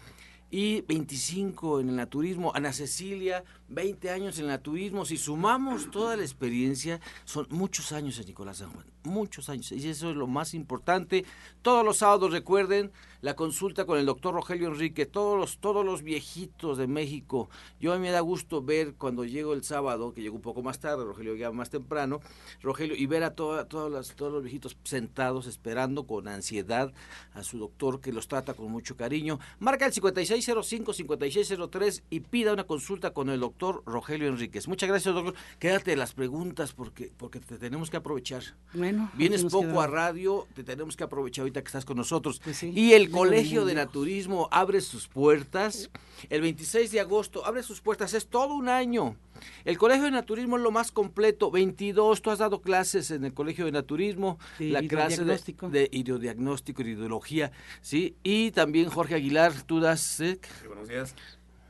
[0.48, 2.52] y 25 en el naturismo.
[2.54, 5.04] Ana Cecilia, 20 años en el naturismo.
[5.04, 9.72] Si sumamos toda la experiencia, son muchos años en Nicolás San Juan, muchos años.
[9.72, 11.24] Y eso es lo más importante.
[11.62, 12.92] Todos los sábados, recuerden,
[13.26, 17.50] la consulta con el doctor Rogelio Enrique, todos los, todos los viejitos de México.
[17.80, 20.62] Yo a mí me da gusto ver cuando llego el sábado, que llego un poco
[20.62, 22.20] más tarde, Rogelio llega más temprano,
[22.62, 26.92] Rogelio, y ver a todas todos los viejitos sentados esperando con ansiedad
[27.34, 29.40] a su doctor que los trata con mucho cariño.
[29.58, 34.68] Marca el 5605-5603 y pida una consulta con el doctor Rogelio Enríquez.
[34.68, 35.34] Muchas gracias, doctor.
[35.58, 38.44] Quédate las preguntas porque, porque te tenemos que aprovechar.
[38.72, 42.40] Bueno, vienes poco a radio, te tenemos que aprovechar ahorita que estás con nosotros.
[42.42, 45.90] Pues y el Colegio de Naturismo abre sus puertas.
[46.30, 48.14] El 26 de agosto abre sus puertas.
[48.14, 49.16] Es todo un año.
[49.64, 51.50] El Colegio de Naturismo es lo más completo.
[51.50, 54.38] 22, tú has dado clases en el Colegio de Naturismo.
[54.58, 55.38] la clase de,
[55.70, 57.52] de hidrodiagnóstico y ideología.
[57.80, 58.14] ¿sí?
[58.22, 60.20] Y también Jorge Aguilar, tú das...
[60.20, 60.38] ¿eh?
[60.66, 61.14] buenos días.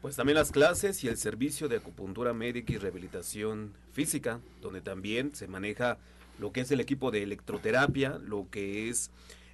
[0.06, 5.34] Pues también las clases y el servicio de acupuntura médica y rehabilitación física, donde también
[5.34, 5.98] se maneja
[6.38, 9.10] lo que es el equipo de electroterapia, lo que es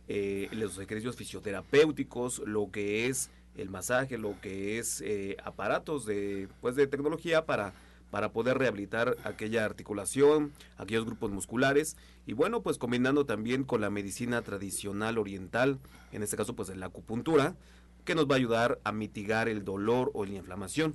[0.09, 6.49] eh, los ejercicios fisioterapéuticos, lo que es el masaje, lo que es eh, aparatos de,
[6.61, 7.73] pues, de tecnología para,
[8.11, 13.91] para poder rehabilitar aquella articulación, aquellos grupos musculares y bueno, pues combinando también con la
[13.91, 15.79] medicina tradicional oriental,
[16.13, 17.57] en este caso pues la acupuntura,
[18.05, 20.95] que nos va a ayudar a mitigar el dolor o la inflamación.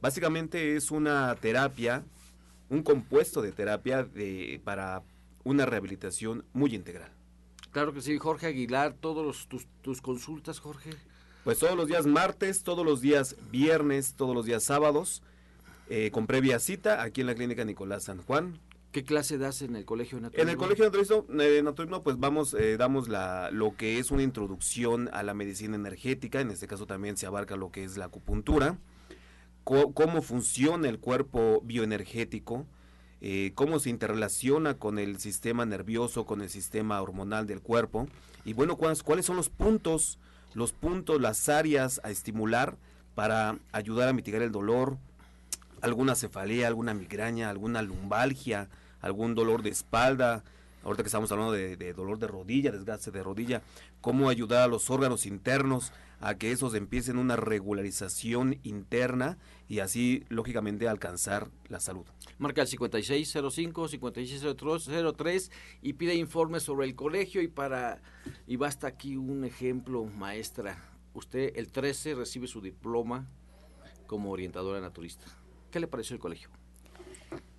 [0.00, 2.04] Básicamente es una terapia,
[2.68, 5.02] un compuesto de terapia de, para
[5.44, 7.12] una rehabilitación muy integral.
[7.70, 10.90] Claro que sí, Jorge Aguilar, todos tus, tus consultas, Jorge.
[11.44, 15.22] Pues todos los días martes, todos los días viernes, todos los días sábados,
[15.90, 18.58] eh, con previa cita aquí en la clínica Nicolás San Juan.
[18.92, 20.42] ¿Qué clase das en el colegio naturismo?
[20.42, 24.22] En el colegio naturismo, eh, naturismo pues vamos, eh, damos la, lo que es una
[24.22, 28.06] introducción a la medicina energética, en este caso también se abarca lo que es la
[28.06, 28.78] acupuntura,
[29.64, 32.66] cómo funciona el cuerpo bioenergético,
[33.26, 38.06] eh, cómo se interrelaciona con el sistema nervioso, con el sistema hormonal del cuerpo.
[38.44, 40.18] Y bueno, ¿cuáles, cuáles son los puntos,
[40.52, 42.76] los puntos, las áreas a estimular
[43.14, 44.98] para ayudar a mitigar el dolor,
[45.80, 48.68] alguna cefalea, alguna migraña, alguna lumbalgia,
[49.00, 50.44] algún dolor de espalda,
[50.84, 53.62] ahorita que estamos hablando de, de, dolor de rodilla, desgaste de rodilla,
[54.02, 60.24] cómo ayudar a los órganos internos a que esos empiecen una regularización interna y así,
[60.28, 62.06] lógicamente, alcanzar la salud.
[62.38, 65.50] Marca el 5605-5603
[65.82, 68.00] y pide informes sobre el colegio y para
[68.46, 70.78] y basta aquí un ejemplo, maestra.
[71.14, 73.26] Usted el 13 recibe su diploma
[74.06, 75.26] como orientadora naturista.
[75.70, 76.50] ¿Qué le pareció el colegio?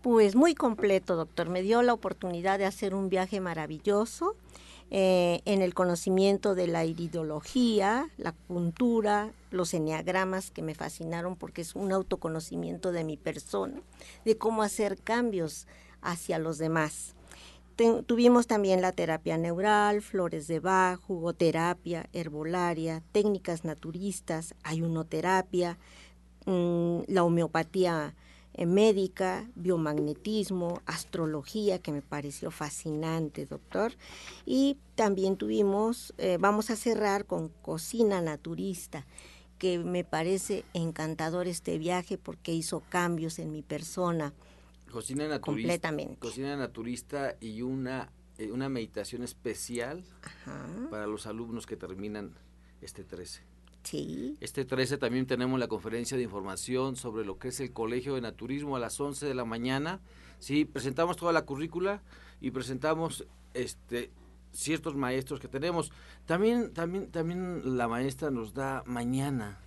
[0.01, 1.49] Pues muy completo, doctor.
[1.49, 4.37] Me dio la oportunidad de hacer un viaje maravilloso
[4.91, 11.61] eh, en el conocimiento de la iridología, la cultura, los enneagramas que me fascinaron porque
[11.61, 13.81] es un autoconocimiento de mi persona,
[14.25, 15.67] de cómo hacer cambios
[16.01, 17.15] hacia los demás.
[18.05, 25.77] tuvimos también la terapia neural, flores de Bach, jugoterapia, herbolaria, técnicas naturistas, ayunoterapia,
[26.45, 28.13] mm, la homeopatía
[28.65, 33.93] médica, biomagnetismo, astrología, que me pareció fascinante, doctor.
[34.45, 39.05] Y también tuvimos, eh, vamos a cerrar con cocina naturista,
[39.57, 44.33] que me parece encantador este viaje porque hizo cambios en mi persona.
[44.91, 45.45] Cocina naturista.
[45.45, 46.19] Completamente.
[46.19, 50.05] Cocina naturista y una, eh, una meditación especial
[50.89, 52.33] para los alumnos que terminan
[52.81, 53.54] este 13.
[53.85, 54.35] Sí.
[54.41, 58.21] Este 13 también tenemos la conferencia de información sobre lo que es el Colegio de
[58.21, 60.01] Naturismo a las 11 de la mañana.
[60.39, 62.01] Sí, presentamos toda la currícula
[62.41, 64.11] y presentamos este
[64.51, 65.91] ciertos maestros que tenemos.
[66.25, 69.59] También también también la maestra nos da mañana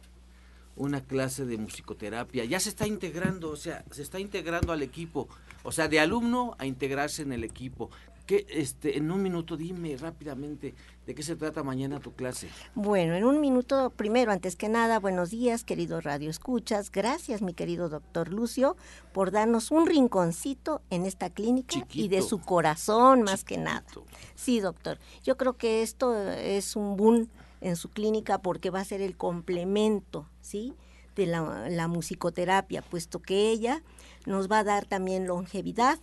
[0.77, 2.45] una clase de musicoterapia.
[2.45, 5.29] Ya se está integrando, o sea, se está integrando al equipo,
[5.63, 7.91] o sea, de alumno a integrarse en el equipo.
[8.29, 10.75] Que este en un minuto dime rápidamente
[11.09, 12.51] ¿De qué se trata mañana tu clase?
[12.75, 16.91] Bueno, en un minuto, primero, antes que nada, buenos días, querido Radio Escuchas.
[16.91, 18.77] Gracias, mi querido doctor Lucio,
[19.15, 23.87] por darnos un rinconcito en esta clínica y de su corazón, más que nada.
[24.35, 24.99] Sí, doctor.
[25.25, 27.31] Yo creo que esto es un boom
[27.63, 30.75] en su clínica porque va a ser el complemento, ¿sí?
[31.17, 33.83] De la, la musicoterapia, puesto que ella
[34.27, 35.99] nos va a dar también longevidad,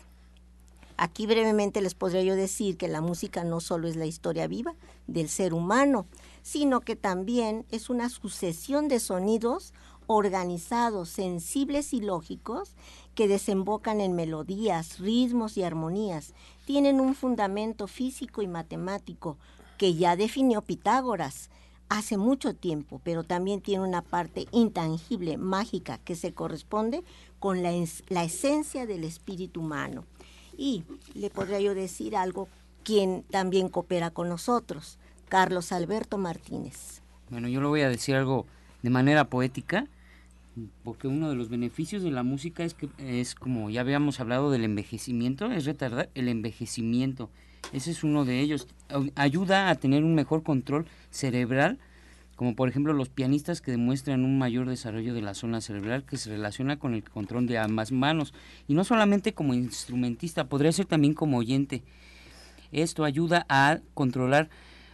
[0.98, 4.76] Aquí brevemente les podría yo decir que la música no solo es la historia viva
[5.08, 6.06] del ser humano,
[6.42, 9.74] sino que también es una sucesión de sonidos
[10.08, 12.76] organizados, sensibles y lógicos
[13.14, 16.34] que desembocan en melodías, ritmos y armonías.
[16.66, 19.38] Tienen un fundamento físico y matemático
[19.78, 21.50] que ya definió Pitágoras
[21.90, 27.04] hace mucho tiempo, pero también tiene una parte intangible, mágica, que se corresponde
[27.40, 27.72] con la,
[28.10, 30.06] la esencia del espíritu humano.
[30.58, 30.84] Y
[31.14, 32.48] le podría yo decir algo,
[32.84, 35.00] quien también coopera con nosotros,
[35.30, 37.02] Carlos Alberto Martínez.
[37.30, 38.46] Bueno, yo le voy a decir algo
[38.84, 39.88] de manera poética,
[40.84, 44.52] porque uno de los beneficios de la música es que es como ya habíamos hablado
[44.52, 47.30] del envejecimiento, es retardar el envejecimiento.
[47.74, 48.68] Ese es uno de ellos.
[49.16, 51.80] Ayuda a tener un mejor control cerebral
[52.36, 56.18] como por ejemplo los pianistas que demuestran un mayor desarrollo de la zona cerebral que
[56.18, 58.34] se relaciona con el control de ambas manos,
[58.68, 61.84] y no solamente como instrumentista, podría ser también como oyente.
[62.72, 64.50] Esto ayuda a controlar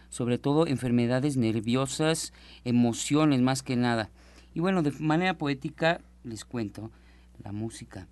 [0.08, 2.34] sobre todo enfermedades nerviosas,
[2.64, 4.10] emociones más que nada.
[4.54, 6.90] Y bueno, de manera poética les cuento,
[7.42, 8.06] la música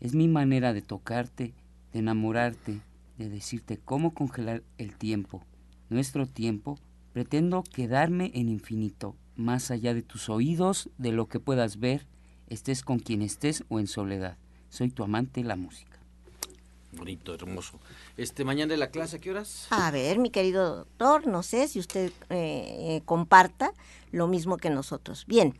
[0.00, 1.54] es mi manera de tocarte,
[1.92, 2.80] de enamorarte,
[3.18, 5.42] de decirte cómo congelar el tiempo,
[5.90, 6.78] nuestro tiempo,
[7.12, 12.06] Pretendo quedarme en infinito, más allá de tus oídos, de lo que puedas ver,
[12.48, 14.36] estés con quien estés o en soledad.
[14.68, 15.98] Soy tu amante, la música.
[16.92, 17.78] Bonito, hermoso.
[18.16, 19.66] Este, mañana de la clase, ¿a qué horas?
[19.70, 23.72] A ver, mi querido doctor, no sé si usted eh, comparta
[24.10, 25.24] lo mismo que nosotros.
[25.26, 25.54] Bien,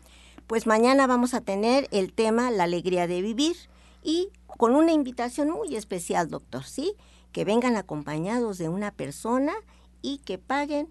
[0.46, 3.56] pues mañana vamos a tener el tema La alegría de vivir
[4.02, 6.94] y con una invitación muy especial, doctor, ¿sí?
[7.32, 9.52] Que vengan acompañados de una persona
[10.00, 10.88] y que paguen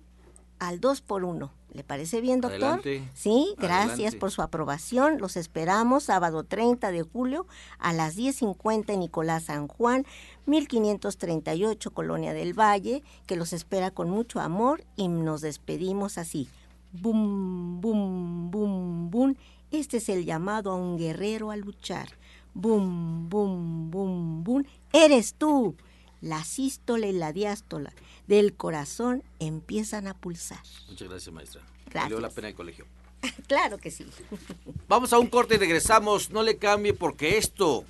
[0.60, 2.82] al 2 por 1 ¿Le parece bien, doctor?
[3.14, 5.20] Sí, gracias por su aprobación.
[5.20, 7.46] Los esperamos sábado 30 de julio
[7.78, 10.04] a las 10.50 en Nicolás San Juan,
[10.48, 16.48] 1538 Colonia del Valle, que los espera con mucho amor y nos despedimos así.
[16.94, 19.36] Bum, bum, bum, bum.
[19.70, 22.08] Este es el llamado a un guerrero a luchar.
[22.56, 24.64] Bum, bum, bum, bum.
[24.94, 25.76] Eres tú.
[26.22, 27.94] La sístola y la diástola
[28.28, 30.60] del corazón empiezan a pulsar.
[30.90, 31.62] Muchas gracias, maestra.
[31.86, 32.04] Gracias.
[32.04, 32.86] Valió la pena el colegio.
[33.48, 34.06] claro que sí.
[34.88, 36.30] Vamos a un corte y regresamos.
[36.30, 37.84] No le cambie porque esto,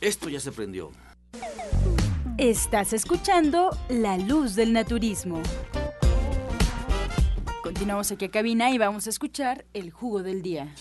[0.00, 0.90] esto ya se prendió.
[2.38, 5.42] Estás escuchando La Luz del Naturismo.
[7.62, 10.72] Continuamos aquí a cabina y vamos a escuchar el jugo del día.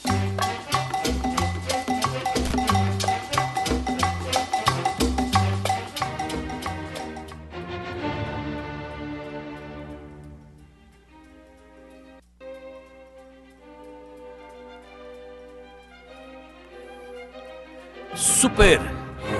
[18.56, 18.80] Super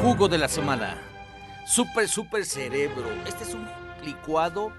[0.02, 1.02] jugo de la semana.
[1.66, 3.10] Super, super cerebro.
[3.26, 3.66] Este es un
[4.04, 4.74] licuado.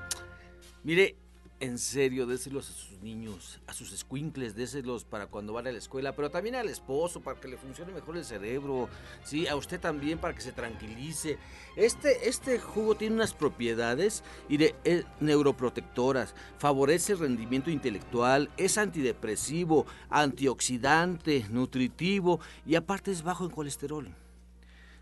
[0.84, 1.16] Mire,
[1.59, 5.78] en serio, déselos a sus niños, a sus squinkles, déselos para cuando van a la
[5.78, 8.91] escuela, pero también al esposo para que le funcione mejor el cerebro,
[9.24, 11.39] sí, a usted también para que se tranquilice.
[11.74, 19.87] Este, este jugo tiene unas propiedades y eh, neuroprotectoras, favorece el rendimiento intelectual, es antidepresivo,
[20.11, 24.14] antioxidante, nutritivo y aparte es bajo en colesterol.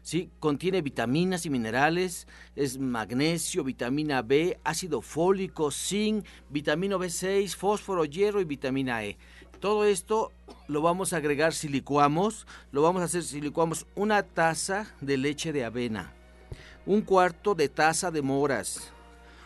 [0.05, 0.31] ¿Sí?
[0.39, 8.41] Contiene vitaminas y minerales, es magnesio, vitamina B, ácido fólico, zinc, vitamina B6, fósforo, hierro
[8.41, 9.17] y vitamina E.
[9.59, 10.31] Todo esto
[10.69, 15.17] lo vamos a agregar si licuamos, lo vamos a hacer si licuamos una taza de
[15.17, 16.13] leche de avena,
[16.85, 18.93] un cuarto de taza de moras,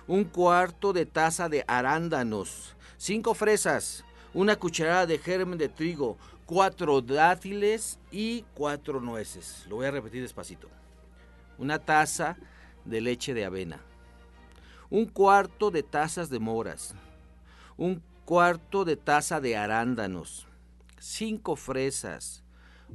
[0.09, 4.05] un cuarto de taza de arándanos, cinco fresas,
[4.35, 9.67] una cucharada de germen de trigo, cuatro dátiles y cuatro nueces.
[9.69, 10.71] Lo voy a repetir despacito.
[11.59, 12.39] Una taza
[12.87, 13.81] de leche de avena,
[14.89, 16.95] un cuarto de tazas de moras,
[17.77, 20.47] un cuarto de taza de arándanos,
[20.99, 22.43] cinco fresas,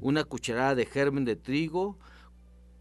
[0.01, 1.99] una cucharada de germen de trigo,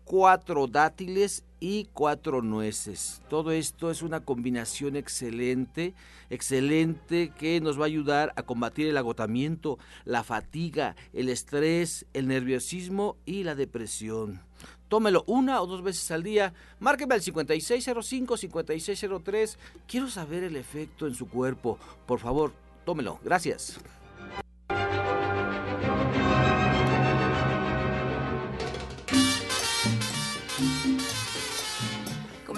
[0.05, 3.23] cuatro dátiles y cuatro nueces.
[3.29, 5.95] Todo esto es una combinación excelente,
[6.29, 12.27] excelente que nos va a ayudar a combatir el agotamiento, la fatiga, el estrés, el
[12.27, 14.41] nerviosismo y la depresión.
[14.89, 16.53] Tómelo una o dos veces al día.
[16.81, 19.57] Márqueme al 5605-5603.
[19.87, 21.79] Quiero saber el efecto en su cuerpo.
[22.07, 22.53] Por favor,
[22.85, 23.19] tómelo.
[23.25, 23.79] Gracias.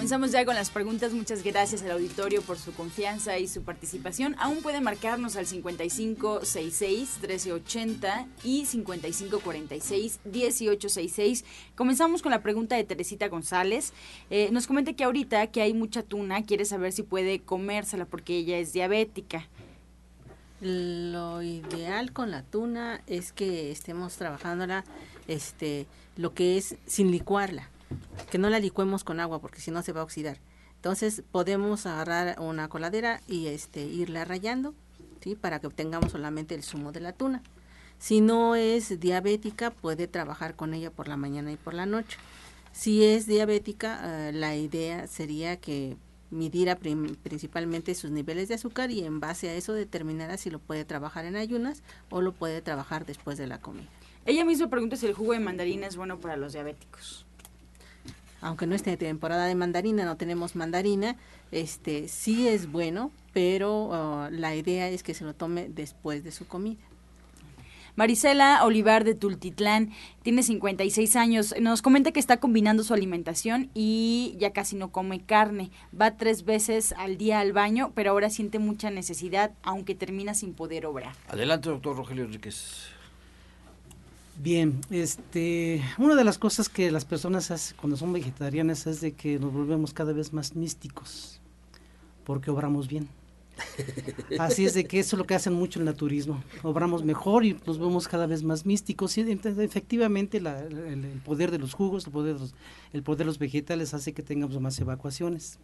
[0.05, 1.13] Comenzamos ya con las preguntas.
[1.13, 4.35] Muchas gracias al auditorio por su confianza y su participación.
[4.37, 11.43] Aún puede marcarnos al 5566-1380 y 5546-1866.
[11.75, 13.93] Comenzamos con la pregunta de Teresita González.
[14.29, 18.37] Eh, nos comenta que ahorita que hay mucha tuna, quiere saber si puede comérsela porque
[18.37, 19.47] ella es diabética.
[20.61, 24.83] Lo ideal con la tuna es que estemos trabajándola
[25.27, 27.71] este, lo que es sin licuarla
[28.29, 30.39] que no la licuemos con agua porque si no se va a oxidar.
[30.75, 34.75] Entonces podemos agarrar una coladera y este irla rayando,
[35.21, 35.35] ¿sí?
[35.35, 37.41] Para que obtengamos solamente el zumo de la tuna.
[37.97, 42.17] Si no es diabética, puede trabajar con ella por la mañana y por la noche.
[42.71, 45.97] Si es diabética, eh, la idea sería que
[46.29, 50.83] midiera principalmente sus niveles de azúcar y en base a eso determinara si lo puede
[50.83, 53.87] trabajar en ayunas o lo puede trabajar después de la comida.
[54.25, 57.24] Ella misma pregunta si el jugo de mandarina es bueno para los diabéticos
[58.41, 61.15] aunque no esté temporada de mandarina, no tenemos mandarina,
[61.51, 66.31] este sí es bueno, pero uh, la idea es que se lo tome después de
[66.31, 66.81] su comida.
[67.95, 71.55] Marisela Olivar de Tultitlán tiene 56 años.
[71.61, 75.71] Nos comenta que está combinando su alimentación y ya casi no come carne.
[75.99, 80.53] Va tres veces al día al baño, pero ahora siente mucha necesidad, aunque termina sin
[80.53, 81.13] poder obrar.
[81.29, 82.94] Adelante, doctor Rogelio Enríquez.
[84.37, 89.13] Bien, este, una de las cosas que las personas hacen cuando son vegetarianas es de
[89.13, 91.39] que nos volvemos cada vez más místicos,
[92.25, 93.07] porque obramos bien.
[94.39, 96.43] Así es de que eso es lo que hacen mucho el naturismo.
[96.63, 99.17] Obramos mejor y nos vemos cada vez más místicos.
[99.17, 102.55] Y efectivamente el, el, poder de los jugos, el poder de los,
[102.91, 105.59] el poder de los vegetales hace que tengamos más evacuaciones.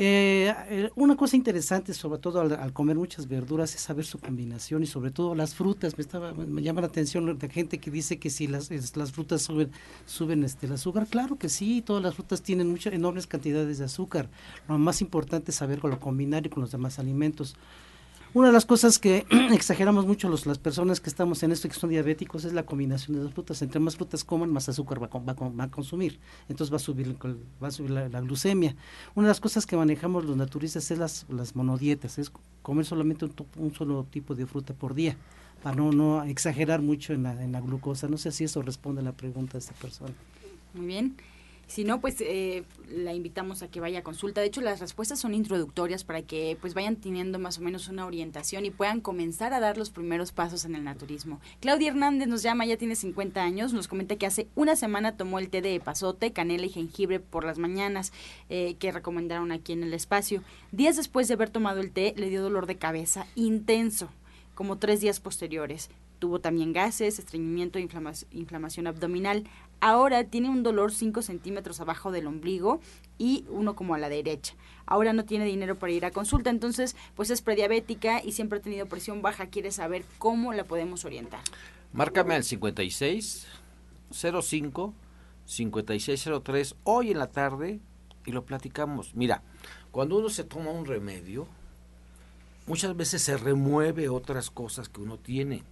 [0.00, 4.86] Eh, una cosa interesante, sobre todo al, comer muchas verduras, es saber su combinación y
[4.86, 5.98] sobre todo las frutas.
[5.98, 9.42] Me, estaba, me llama la atención de gente que dice que si las, las frutas
[9.42, 9.72] suben,
[10.06, 11.08] suben este, el azúcar.
[11.08, 14.28] Claro que sí, todas las frutas tienen muchas, enormes cantidades de azúcar.
[14.68, 17.56] Lo más importante es saber con lo combinar y con los demás alimentos.
[18.34, 21.70] Una de las cosas que exageramos mucho los, las personas que estamos en esto y
[21.70, 23.62] que son diabéticos es la combinación de las frutas.
[23.62, 26.20] Entre más frutas coman, más azúcar va, va, a consumir.
[26.48, 27.16] Entonces va a subir,
[27.62, 28.76] va a subir la, glucemia.
[29.14, 32.30] Una de las cosas que manejamos los naturistas es las, las monodietas, es
[32.62, 33.26] comer solamente
[33.56, 35.16] un, solo tipo de fruta por día,
[35.62, 38.08] para no, no exagerar mucho en la, en la glucosa.
[38.08, 40.12] No sé si eso responde a la pregunta de esta persona.
[40.74, 41.16] Muy bien.
[41.68, 44.40] Si no, pues eh, la invitamos a que vaya a consulta.
[44.40, 48.06] De hecho, las respuestas son introductorias para que pues vayan teniendo más o menos una
[48.06, 51.40] orientación y puedan comenzar a dar los primeros pasos en el naturismo.
[51.60, 55.38] Claudia Hernández nos llama, ya tiene 50 años, nos comenta que hace una semana tomó
[55.38, 58.14] el té de pasote, canela y jengibre por las mañanas
[58.48, 60.42] eh, que recomendaron aquí en el espacio.
[60.72, 64.08] Días después de haber tomado el té, le dio dolor de cabeza intenso,
[64.54, 65.90] como tres días posteriores.
[66.18, 67.88] Tuvo también gases, estreñimiento e
[68.32, 69.44] inflamación abdominal.
[69.80, 72.80] Ahora tiene un dolor 5 centímetros abajo del ombligo
[73.18, 74.54] y uno como a la derecha.
[74.86, 78.62] Ahora no tiene dinero para ir a consulta, entonces pues es prediabética y siempre ha
[78.62, 79.46] tenido presión baja.
[79.46, 81.40] Quiere saber cómo la podemos orientar.
[81.92, 83.46] Márcame al 56
[84.10, 84.94] 05
[85.46, 87.80] 5603 hoy en la tarde
[88.26, 89.14] y lo platicamos.
[89.14, 89.42] Mira,
[89.90, 91.46] cuando uno se toma un remedio,
[92.66, 95.62] muchas veces se remueve otras cosas que uno tiene.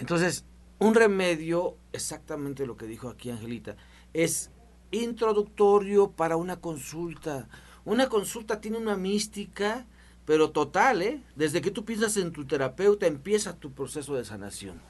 [0.00, 0.46] Entonces,
[0.78, 3.76] un remedio, exactamente lo que dijo aquí Angelita,
[4.14, 4.50] es
[4.90, 7.48] introductorio para una consulta.
[7.84, 9.86] Una consulta tiene una mística,
[10.24, 11.22] pero total, ¿eh?
[11.36, 14.80] Desde que tú piensas en tu terapeuta empieza tu proceso de sanación.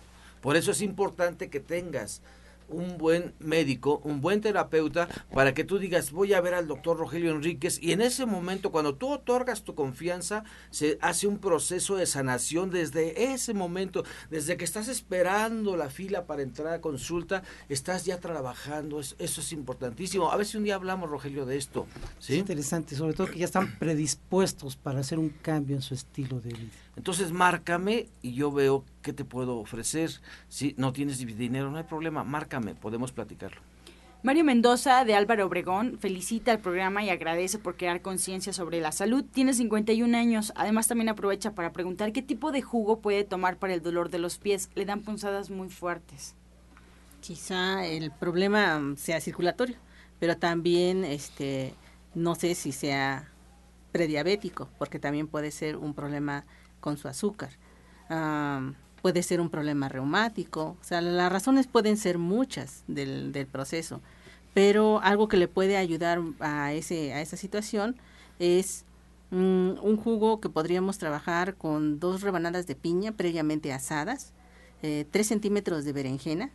[0.41, 2.23] Por eso es importante que tengas
[2.71, 6.99] un buen médico, un buen terapeuta, para que tú digas, voy a ver al doctor
[6.99, 11.97] Rogelio Enríquez, y en ese momento, cuando tú otorgas tu confianza, se hace un proceso
[11.97, 17.43] de sanación desde ese momento, desde que estás esperando la fila para entrar a consulta,
[17.69, 20.31] estás ya trabajando, eso, es importantísimo.
[20.31, 21.87] A ver si un día hablamos, Rogelio, de esto.
[22.19, 22.35] ¿sí?
[22.35, 26.41] Es interesante, sobre todo que ya están predispuestos para hacer un cambio en su estilo
[26.41, 26.71] de vida.
[27.01, 30.11] Entonces, márcame y yo veo qué te puedo ofrecer.
[30.51, 33.59] Si no tienes dinero, no hay problema, márcame, podemos platicarlo.
[34.23, 38.93] Mario Mendoza de Álvaro Obregón felicita al programa y agradece por crear conciencia sobre la
[38.93, 39.25] salud.
[39.25, 40.53] Tiene 51 años.
[40.57, 44.19] Además también aprovecha para preguntar qué tipo de jugo puede tomar para el dolor de
[44.19, 44.69] los pies.
[44.75, 46.35] Le dan punzadas muy fuertes.
[47.23, 49.77] Quizá el problema sea circulatorio,
[50.19, 51.73] pero también este
[52.13, 53.31] no sé si sea
[53.91, 56.45] prediabético, porque también puede ser un problema
[56.81, 57.51] con su azúcar.
[59.03, 64.01] puede ser un problema reumático, o sea, las razones pueden ser muchas del, del proceso,
[64.55, 67.97] pero algo que le puede ayudar a, ese, a esa situación
[68.39, 68.85] es
[69.31, 74.33] mm, un jugo que podríamos trabajar con dos rebanadas de piña previamente asadas,
[74.83, 76.51] eh, tres centímetros de berenjena,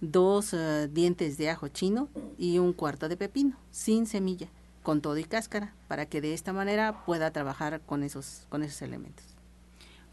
[0.00, 4.48] dos eh, dientes de ajo chino y un cuarto de pepino, sin semilla,
[4.82, 8.80] con todo y cáscara, para que de esta manera pueda trabajar con esos, con esos
[8.82, 9.29] elementos.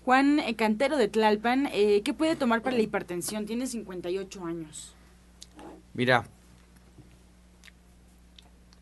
[0.07, 3.45] Juan eh, Cantero de Tlalpan, eh, ¿qué puede tomar para la hipertensión?
[3.45, 4.95] Tiene 58 años.
[5.93, 6.25] Mira,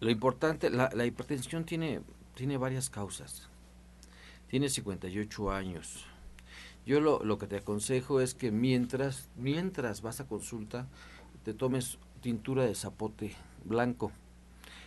[0.02, 2.02] lo importante, la, hipertensión tiene,
[2.36, 3.50] tiene varias causas.
[4.50, 6.06] Tiene 58 años.
[6.86, 10.86] Yo lo, lo, que te aconsejo es que mientras, mientras vas a consulta,
[11.44, 14.12] te tomes tintura de zapote blanco.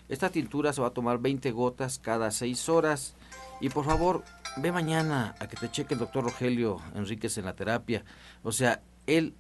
[0.08, 3.16] Esta tintura se va a tomar 20 gotas cada 6 horas.
[3.60, 4.22] Y por favor,
[4.60, 8.04] ve mañana a que te cheque el doctor Rogelio Enríquez en la terapia.
[8.42, 9.34] O sea, él,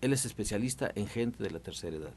[0.00, 2.12] él es especialista en gente de la tercera edad.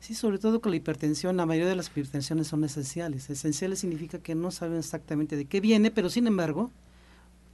[0.00, 3.30] Sí, sobre todo con la hipertensión, la mayoría de las hipertensiones son esenciales.
[3.30, 6.70] Esenciales significa que no saben exactamente de qué viene, pero sin embargo,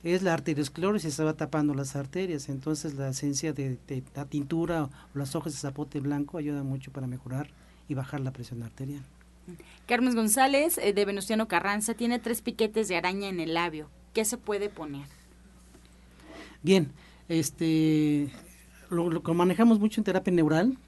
[0.03, 2.51] es la arteriosclerosis, se va tapando las arterias.
[2.51, 3.79] Entonces, la esencia de,
[4.15, 7.49] la tintura o las hojas de zapote blanco ayuda mucho para mejorar
[7.89, 9.05] y bajar la presión arterial.
[9.87, 13.89] Carmen González, eh, de Venustiano Carranza, tiene tres piquetes de araña en el labio.
[14.13, 15.07] ¿Qué se puede poner?
[16.63, 16.93] Bien,
[17.29, 18.31] este,
[18.91, 20.79] lo, lo manejamos mucho en terapia neural.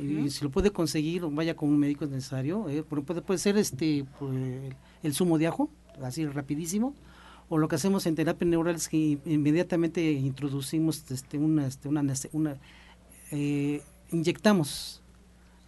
[0.00, 2.68] Y si lo puede conseguir, vaya con un médico necesario.
[2.68, 5.68] Eh, puede, puede ser este pues, el zumo de ajo,
[6.02, 6.94] así rapidísimo.
[7.48, 12.02] O lo que hacemos en terapia neural es que inmediatamente introducimos este, una, este, una,
[12.32, 12.56] una
[13.30, 15.01] eh, inyectamos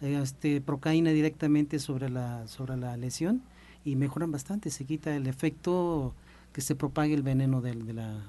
[0.01, 3.41] este, procaína directamente sobre la, sobre la lesión
[3.83, 6.13] y mejoran bastante, se quita el efecto
[6.51, 8.23] que se propague el veneno del, de la,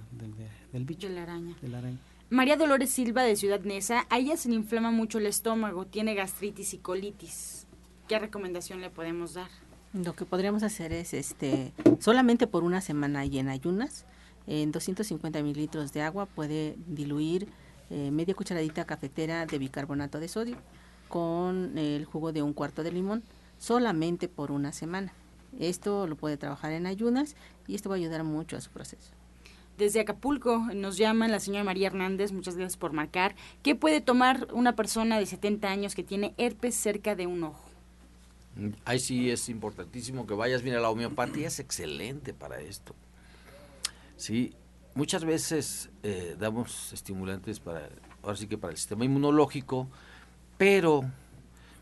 [0.73, 1.09] del, bicho.
[1.09, 1.57] De la araña.
[1.63, 1.99] De la araña.
[2.29, 6.15] María Dolores Silva de Ciudad Neza, a ella se le inflama mucho el estómago, tiene
[6.15, 7.67] gastritis y colitis.
[8.09, 9.49] ¿Qué recomendación le podemos dar?
[9.93, 14.05] Lo que podríamos hacer es, este, solamente por una semana y en ayunas,
[14.47, 17.49] en 250 mililitros de agua puede diluir
[17.91, 20.57] eh, media cucharadita cafetera de bicarbonato de sodio
[21.09, 23.23] con el jugo de un cuarto de limón
[23.59, 25.13] solamente por una semana.
[25.59, 27.37] Esto lo puede trabajar en ayunas
[27.67, 29.13] y esto va a ayudar mucho a su proceso.
[29.79, 33.35] Desde Acapulco nos llama la señora María Hernández, muchas gracias por marcar.
[33.63, 37.67] ¿Qué puede tomar una persona de 70 años que tiene herpes cerca de un ojo?
[38.87, 40.63] Ahí sí es importantísimo que vayas.
[40.63, 42.95] Mira, la homeopatía es excelente para esto.
[44.17, 44.55] Sí,
[44.95, 47.91] muchas veces eh, damos estimulantes para,
[48.23, 49.89] ahora sí que para el sistema inmunológico,
[50.59, 51.05] pero,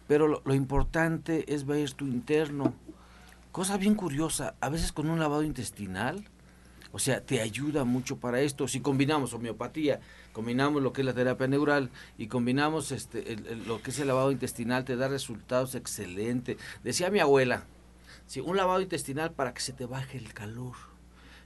[0.06, 2.74] pero lo, importante es ver tu interno.
[3.52, 6.24] Cosa bien curiosa, a veces con un lavado intestinal,
[6.90, 8.68] o sea, te ayuda mucho para esto.
[8.68, 10.00] Si combinamos homeopatía,
[10.32, 14.30] combinamos lo que es la terapia neural y combinamos este, lo que es el lavado
[14.32, 16.56] intestinal, te da resultados excelentes.
[16.82, 17.64] Decía mi abuela,
[18.26, 20.74] si un lavado intestinal para que se te baje el calor.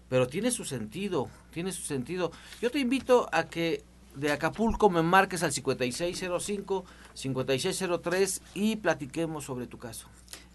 [0.08, 2.30] Pero tiene su sentido, tiene su sentido.
[2.62, 3.84] Yo te invito a que
[4.18, 10.06] de Acapulco me marques al 5605 5603 y platiquemos sobre tu caso.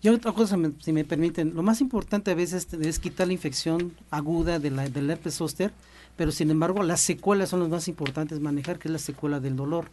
[0.01, 3.93] Y otra cosa, si me permiten, lo más importante a veces es quitar la infección
[4.11, 5.71] aguda de la, del herpes zóster,
[6.17, 9.55] pero sin embargo las secuelas son las más importantes manejar, que es la secuela del
[9.55, 9.89] dolor.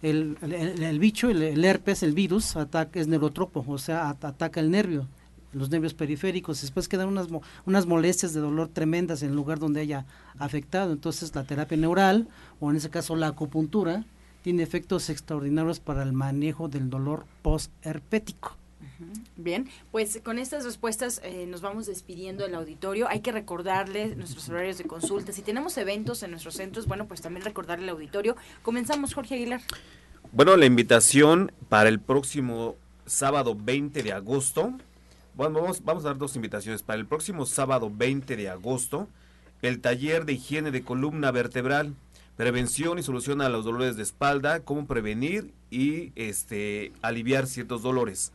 [0.00, 5.08] El, el, bicho, el, herpes, el virus, ataca, es neurotropo, o sea, ataca el nervio,
[5.52, 7.28] los nervios periféricos, después quedan unas,
[7.66, 10.06] unas molestias de dolor tremendas en el lugar donde haya
[10.38, 10.92] afectado.
[10.92, 12.28] Entonces la terapia neural,
[12.60, 14.04] o en ese caso la acupuntura,
[14.42, 18.56] tiene efectos extraordinarios para el manejo del dolor post-herpético.
[19.36, 23.08] Bien, pues con estas respuestas eh, nos vamos despidiendo del auditorio.
[23.08, 25.32] Hay que recordarle nuestros horarios de consulta.
[25.32, 28.36] Si tenemos eventos en nuestros centros, bueno, pues también recordarle al auditorio.
[28.62, 29.60] Comenzamos, Jorge Aguilar.
[30.32, 32.76] Bueno, la invitación para el próximo
[33.06, 34.72] sábado 20 de agosto.
[35.38, 36.82] Vamos, a dar dos invitaciones.
[36.82, 39.06] Para el próximo sábado 20 de agosto,
[39.62, 41.94] el taller de higiene de columna vertebral,
[42.36, 48.32] prevención y solución a los dolores de espalda, cómo prevenir y este, aliviar ciertos dolores.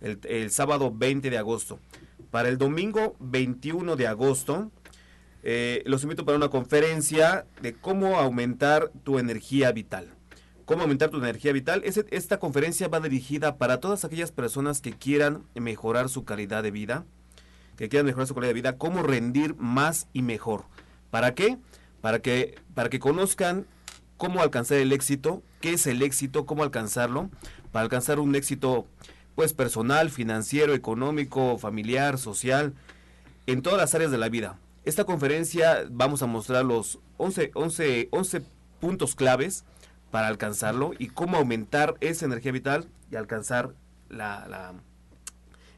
[0.00, 1.78] El, el sábado 20 de agosto.
[2.30, 4.70] Para el domingo 21 de agosto,
[5.42, 10.15] eh, los invito para una conferencia de cómo aumentar tu energía vital.
[10.66, 11.82] Cómo aumentar tu energía vital.
[11.84, 17.04] esta conferencia va dirigida para todas aquellas personas que quieran mejorar su calidad de vida,
[17.76, 20.64] que quieran mejorar su calidad de vida, cómo rendir más y mejor.
[21.12, 21.56] ¿Para qué?
[22.00, 23.64] Para que, para que conozcan
[24.16, 27.30] cómo alcanzar el éxito, qué es el éxito, cómo alcanzarlo,
[27.70, 28.88] para alcanzar un éxito
[29.36, 32.74] pues personal, financiero, económico, familiar, social,
[33.46, 34.58] en todas las áreas de la vida.
[34.84, 38.42] Esta conferencia vamos a mostrar los 11, 11, 11
[38.80, 39.64] puntos claves
[40.16, 43.74] para alcanzarlo y cómo aumentar esa energía vital y alcanzar
[44.08, 44.72] la,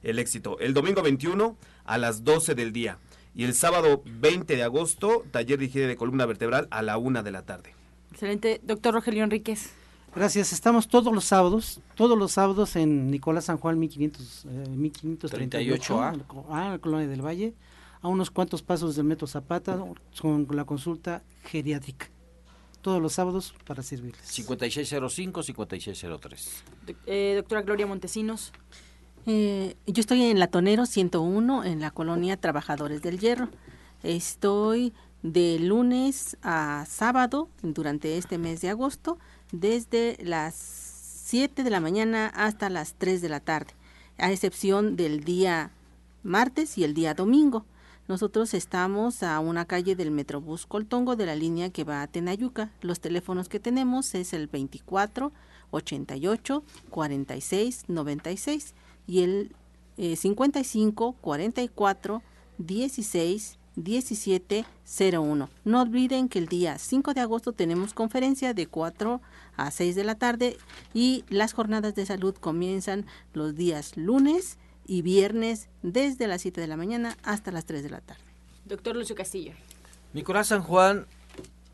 [0.05, 0.61] el éxito.
[0.61, 2.99] El domingo 21 a las 12 del día
[3.35, 7.25] y el sábado 20 de agosto, taller de higiene de columna vertebral a la 1
[7.25, 7.75] de la tarde.
[8.13, 8.61] Excelente.
[8.63, 9.73] Doctor Rogelio Enríquez.
[10.15, 10.53] Gracias.
[10.53, 16.15] Estamos todos los sábados, todos los sábados en Nicolás San Juan 1500, eh, 1538 A,
[16.51, 17.55] ah, la Colonia del Valle,
[18.03, 19.77] a unos cuantos pasos del Metro Zapata,
[20.21, 22.09] con la consulta geriátrica.
[22.83, 24.23] Todos los sábados para servirles.
[24.31, 26.49] 5605-5603.
[27.07, 28.53] Eh, doctora Gloria Montesinos.
[29.27, 33.49] Eh, yo estoy en Latonero 101, en la colonia Trabajadores del Hierro.
[34.03, 39.19] Estoy de lunes a sábado durante este mes de agosto
[39.53, 43.73] desde las 7 de la mañana hasta las 3 de la tarde,
[44.17, 45.73] a excepción del día
[46.23, 47.65] martes y el día domingo.
[48.09, 52.73] Nosotros estamos a una calle del Metrobús Coltongo de la línea que va a Tenayuca.
[52.81, 55.31] Los teléfonos que tenemos es el 24
[55.71, 58.75] 88 46 96
[59.07, 59.53] y el
[59.99, 62.23] 55 44
[62.57, 65.51] 16 1701.
[65.67, 69.21] No olviden que el día 5 de agosto tenemos conferencia de 4
[69.59, 70.57] a 6 de la tarde
[70.95, 73.05] y las jornadas de salud comienzan
[73.35, 74.57] los días lunes
[74.89, 78.23] y viernes desde las 7 de la mañana hasta las 3 de la tarde.
[78.65, 79.53] Doctor Lucio Castillo.
[80.13, 81.07] Nicolás San Juan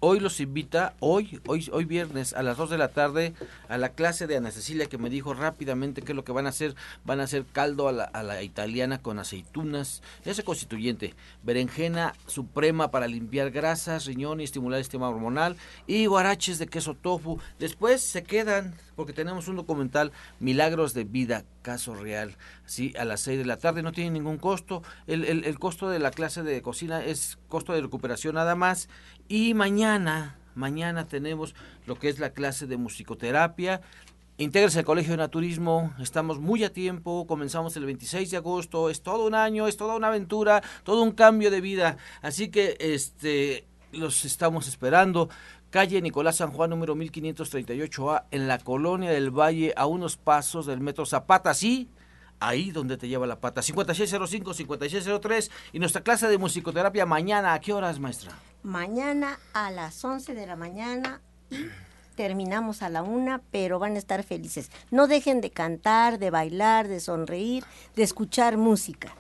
[0.07, 3.33] hoy los invita, hoy, hoy, hoy viernes a las 2 de la tarde,
[3.69, 6.45] a la clase de Ana Cecilia que me dijo rápidamente qué es lo que van
[6.45, 6.75] a hacer.
[7.07, 12.91] Van a hacer caldo a la, a la italiana con aceitunas, ese constituyente, berenjena suprema
[12.91, 15.57] para limpiar grasas, riñón y estimular el sistema hormonal,
[15.87, 17.39] y guaraches de queso tofu.
[17.59, 22.37] Después se quedan, porque tenemos un documental, Milagros de Vida, caso real,
[22.67, 24.83] sí, a las 6 de la tarde, no tiene ningún costo.
[25.07, 28.89] El, el, costo de la clase de cocina es costo de recuperación nada más
[29.29, 31.55] y mañana, mañana tenemos
[31.87, 33.81] lo que es la clase de musicoterapia.
[34.37, 39.01] Intégrese al Colegio de Naturismo, estamos muy a tiempo, comenzamos el 26 de agosto, es
[39.01, 43.65] todo un año, es toda una aventura, todo un cambio de vida, así que este
[43.93, 45.29] los estamos esperando.
[45.75, 50.79] Calle Nicolás San Juan número 1538A en la colonia del Valle a unos pasos del
[50.79, 51.91] Metro Zapata, sí,
[52.39, 53.61] ahí donde te lleva la pata.
[53.61, 58.31] 5605-5603 y nuestra clase de musicoterapia mañana, ¿a qué horas, maestra?
[58.63, 61.21] Mañana a las 11 de la mañana
[61.51, 61.67] y
[62.15, 64.71] terminamos a la una, pero van a estar felices.
[64.93, 67.65] No dejen de cantar, de bailar, de sonreír,
[67.97, 69.13] de escuchar música.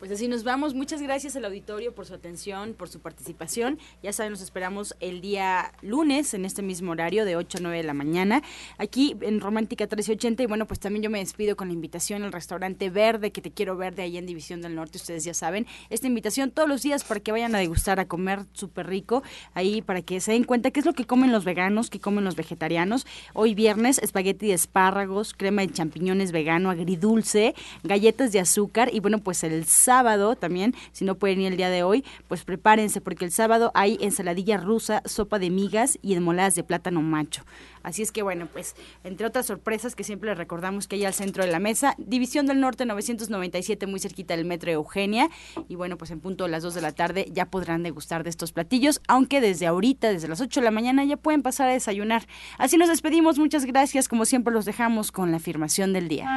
[0.00, 0.72] Pues así nos vamos.
[0.72, 3.78] Muchas gracias al auditorio por su atención, por su participación.
[4.02, 7.76] Ya saben, nos esperamos el día lunes en este mismo horario de 8 a 9
[7.76, 8.42] de la mañana,
[8.78, 10.42] aquí en Romántica 1380.
[10.42, 13.50] Y bueno, pues también yo me despido con la invitación al restaurante Verde, que te
[13.50, 14.96] quiero ver de ahí en División del Norte.
[14.96, 18.46] Ustedes ya saben, esta invitación todos los días para que vayan a degustar, a comer
[18.54, 19.22] súper rico,
[19.52, 22.24] ahí para que se den cuenta qué es lo que comen los veganos, qué comen
[22.24, 23.06] los vegetarianos.
[23.34, 29.18] Hoy viernes, espagueti de espárragos, crema de champiñones vegano, agridulce, galletas de azúcar y bueno,
[29.18, 29.89] pues el sábado
[30.38, 33.98] también, si no pueden ir el día de hoy, pues prepárense porque el sábado hay
[34.00, 37.42] ensaladilla rusa, sopa de migas y enmoladas de plátano macho.
[37.82, 41.14] Así es que bueno, pues entre otras sorpresas que siempre les recordamos que hay al
[41.14, 45.28] centro de la mesa, División del Norte 997 muy cerquita del Metro Eugenia
[45.68, 48.30] y bueno, pues en punto de las 2 de la tarde ya podrán degustar de
[48.30, 51.72] estos platillos, aunque desde ahorita, desde las 8 de la mañana ya pueden pasar a
[51.72, 52.26] desayunar.
[52.58, 56.28] Así nos despedimos, muchas gracias, como siempre los dejamos con la afirmación del día.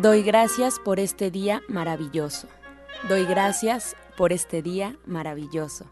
[0.00, 2.46] Doy gracias por este día maravilloso.
[3.08, 5.86] Doy gracias por este día maravilloso.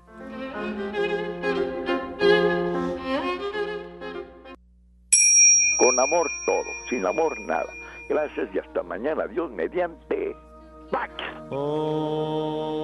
[5.79, 7.67] Con amor todo, sin amor nada.
[8.09, 9.27] Gracias y hasta mañana.
[9.27, 10.37] Dios mediante.
[10.93, 11.13] Pax.
[11.51, 12.77] Oh.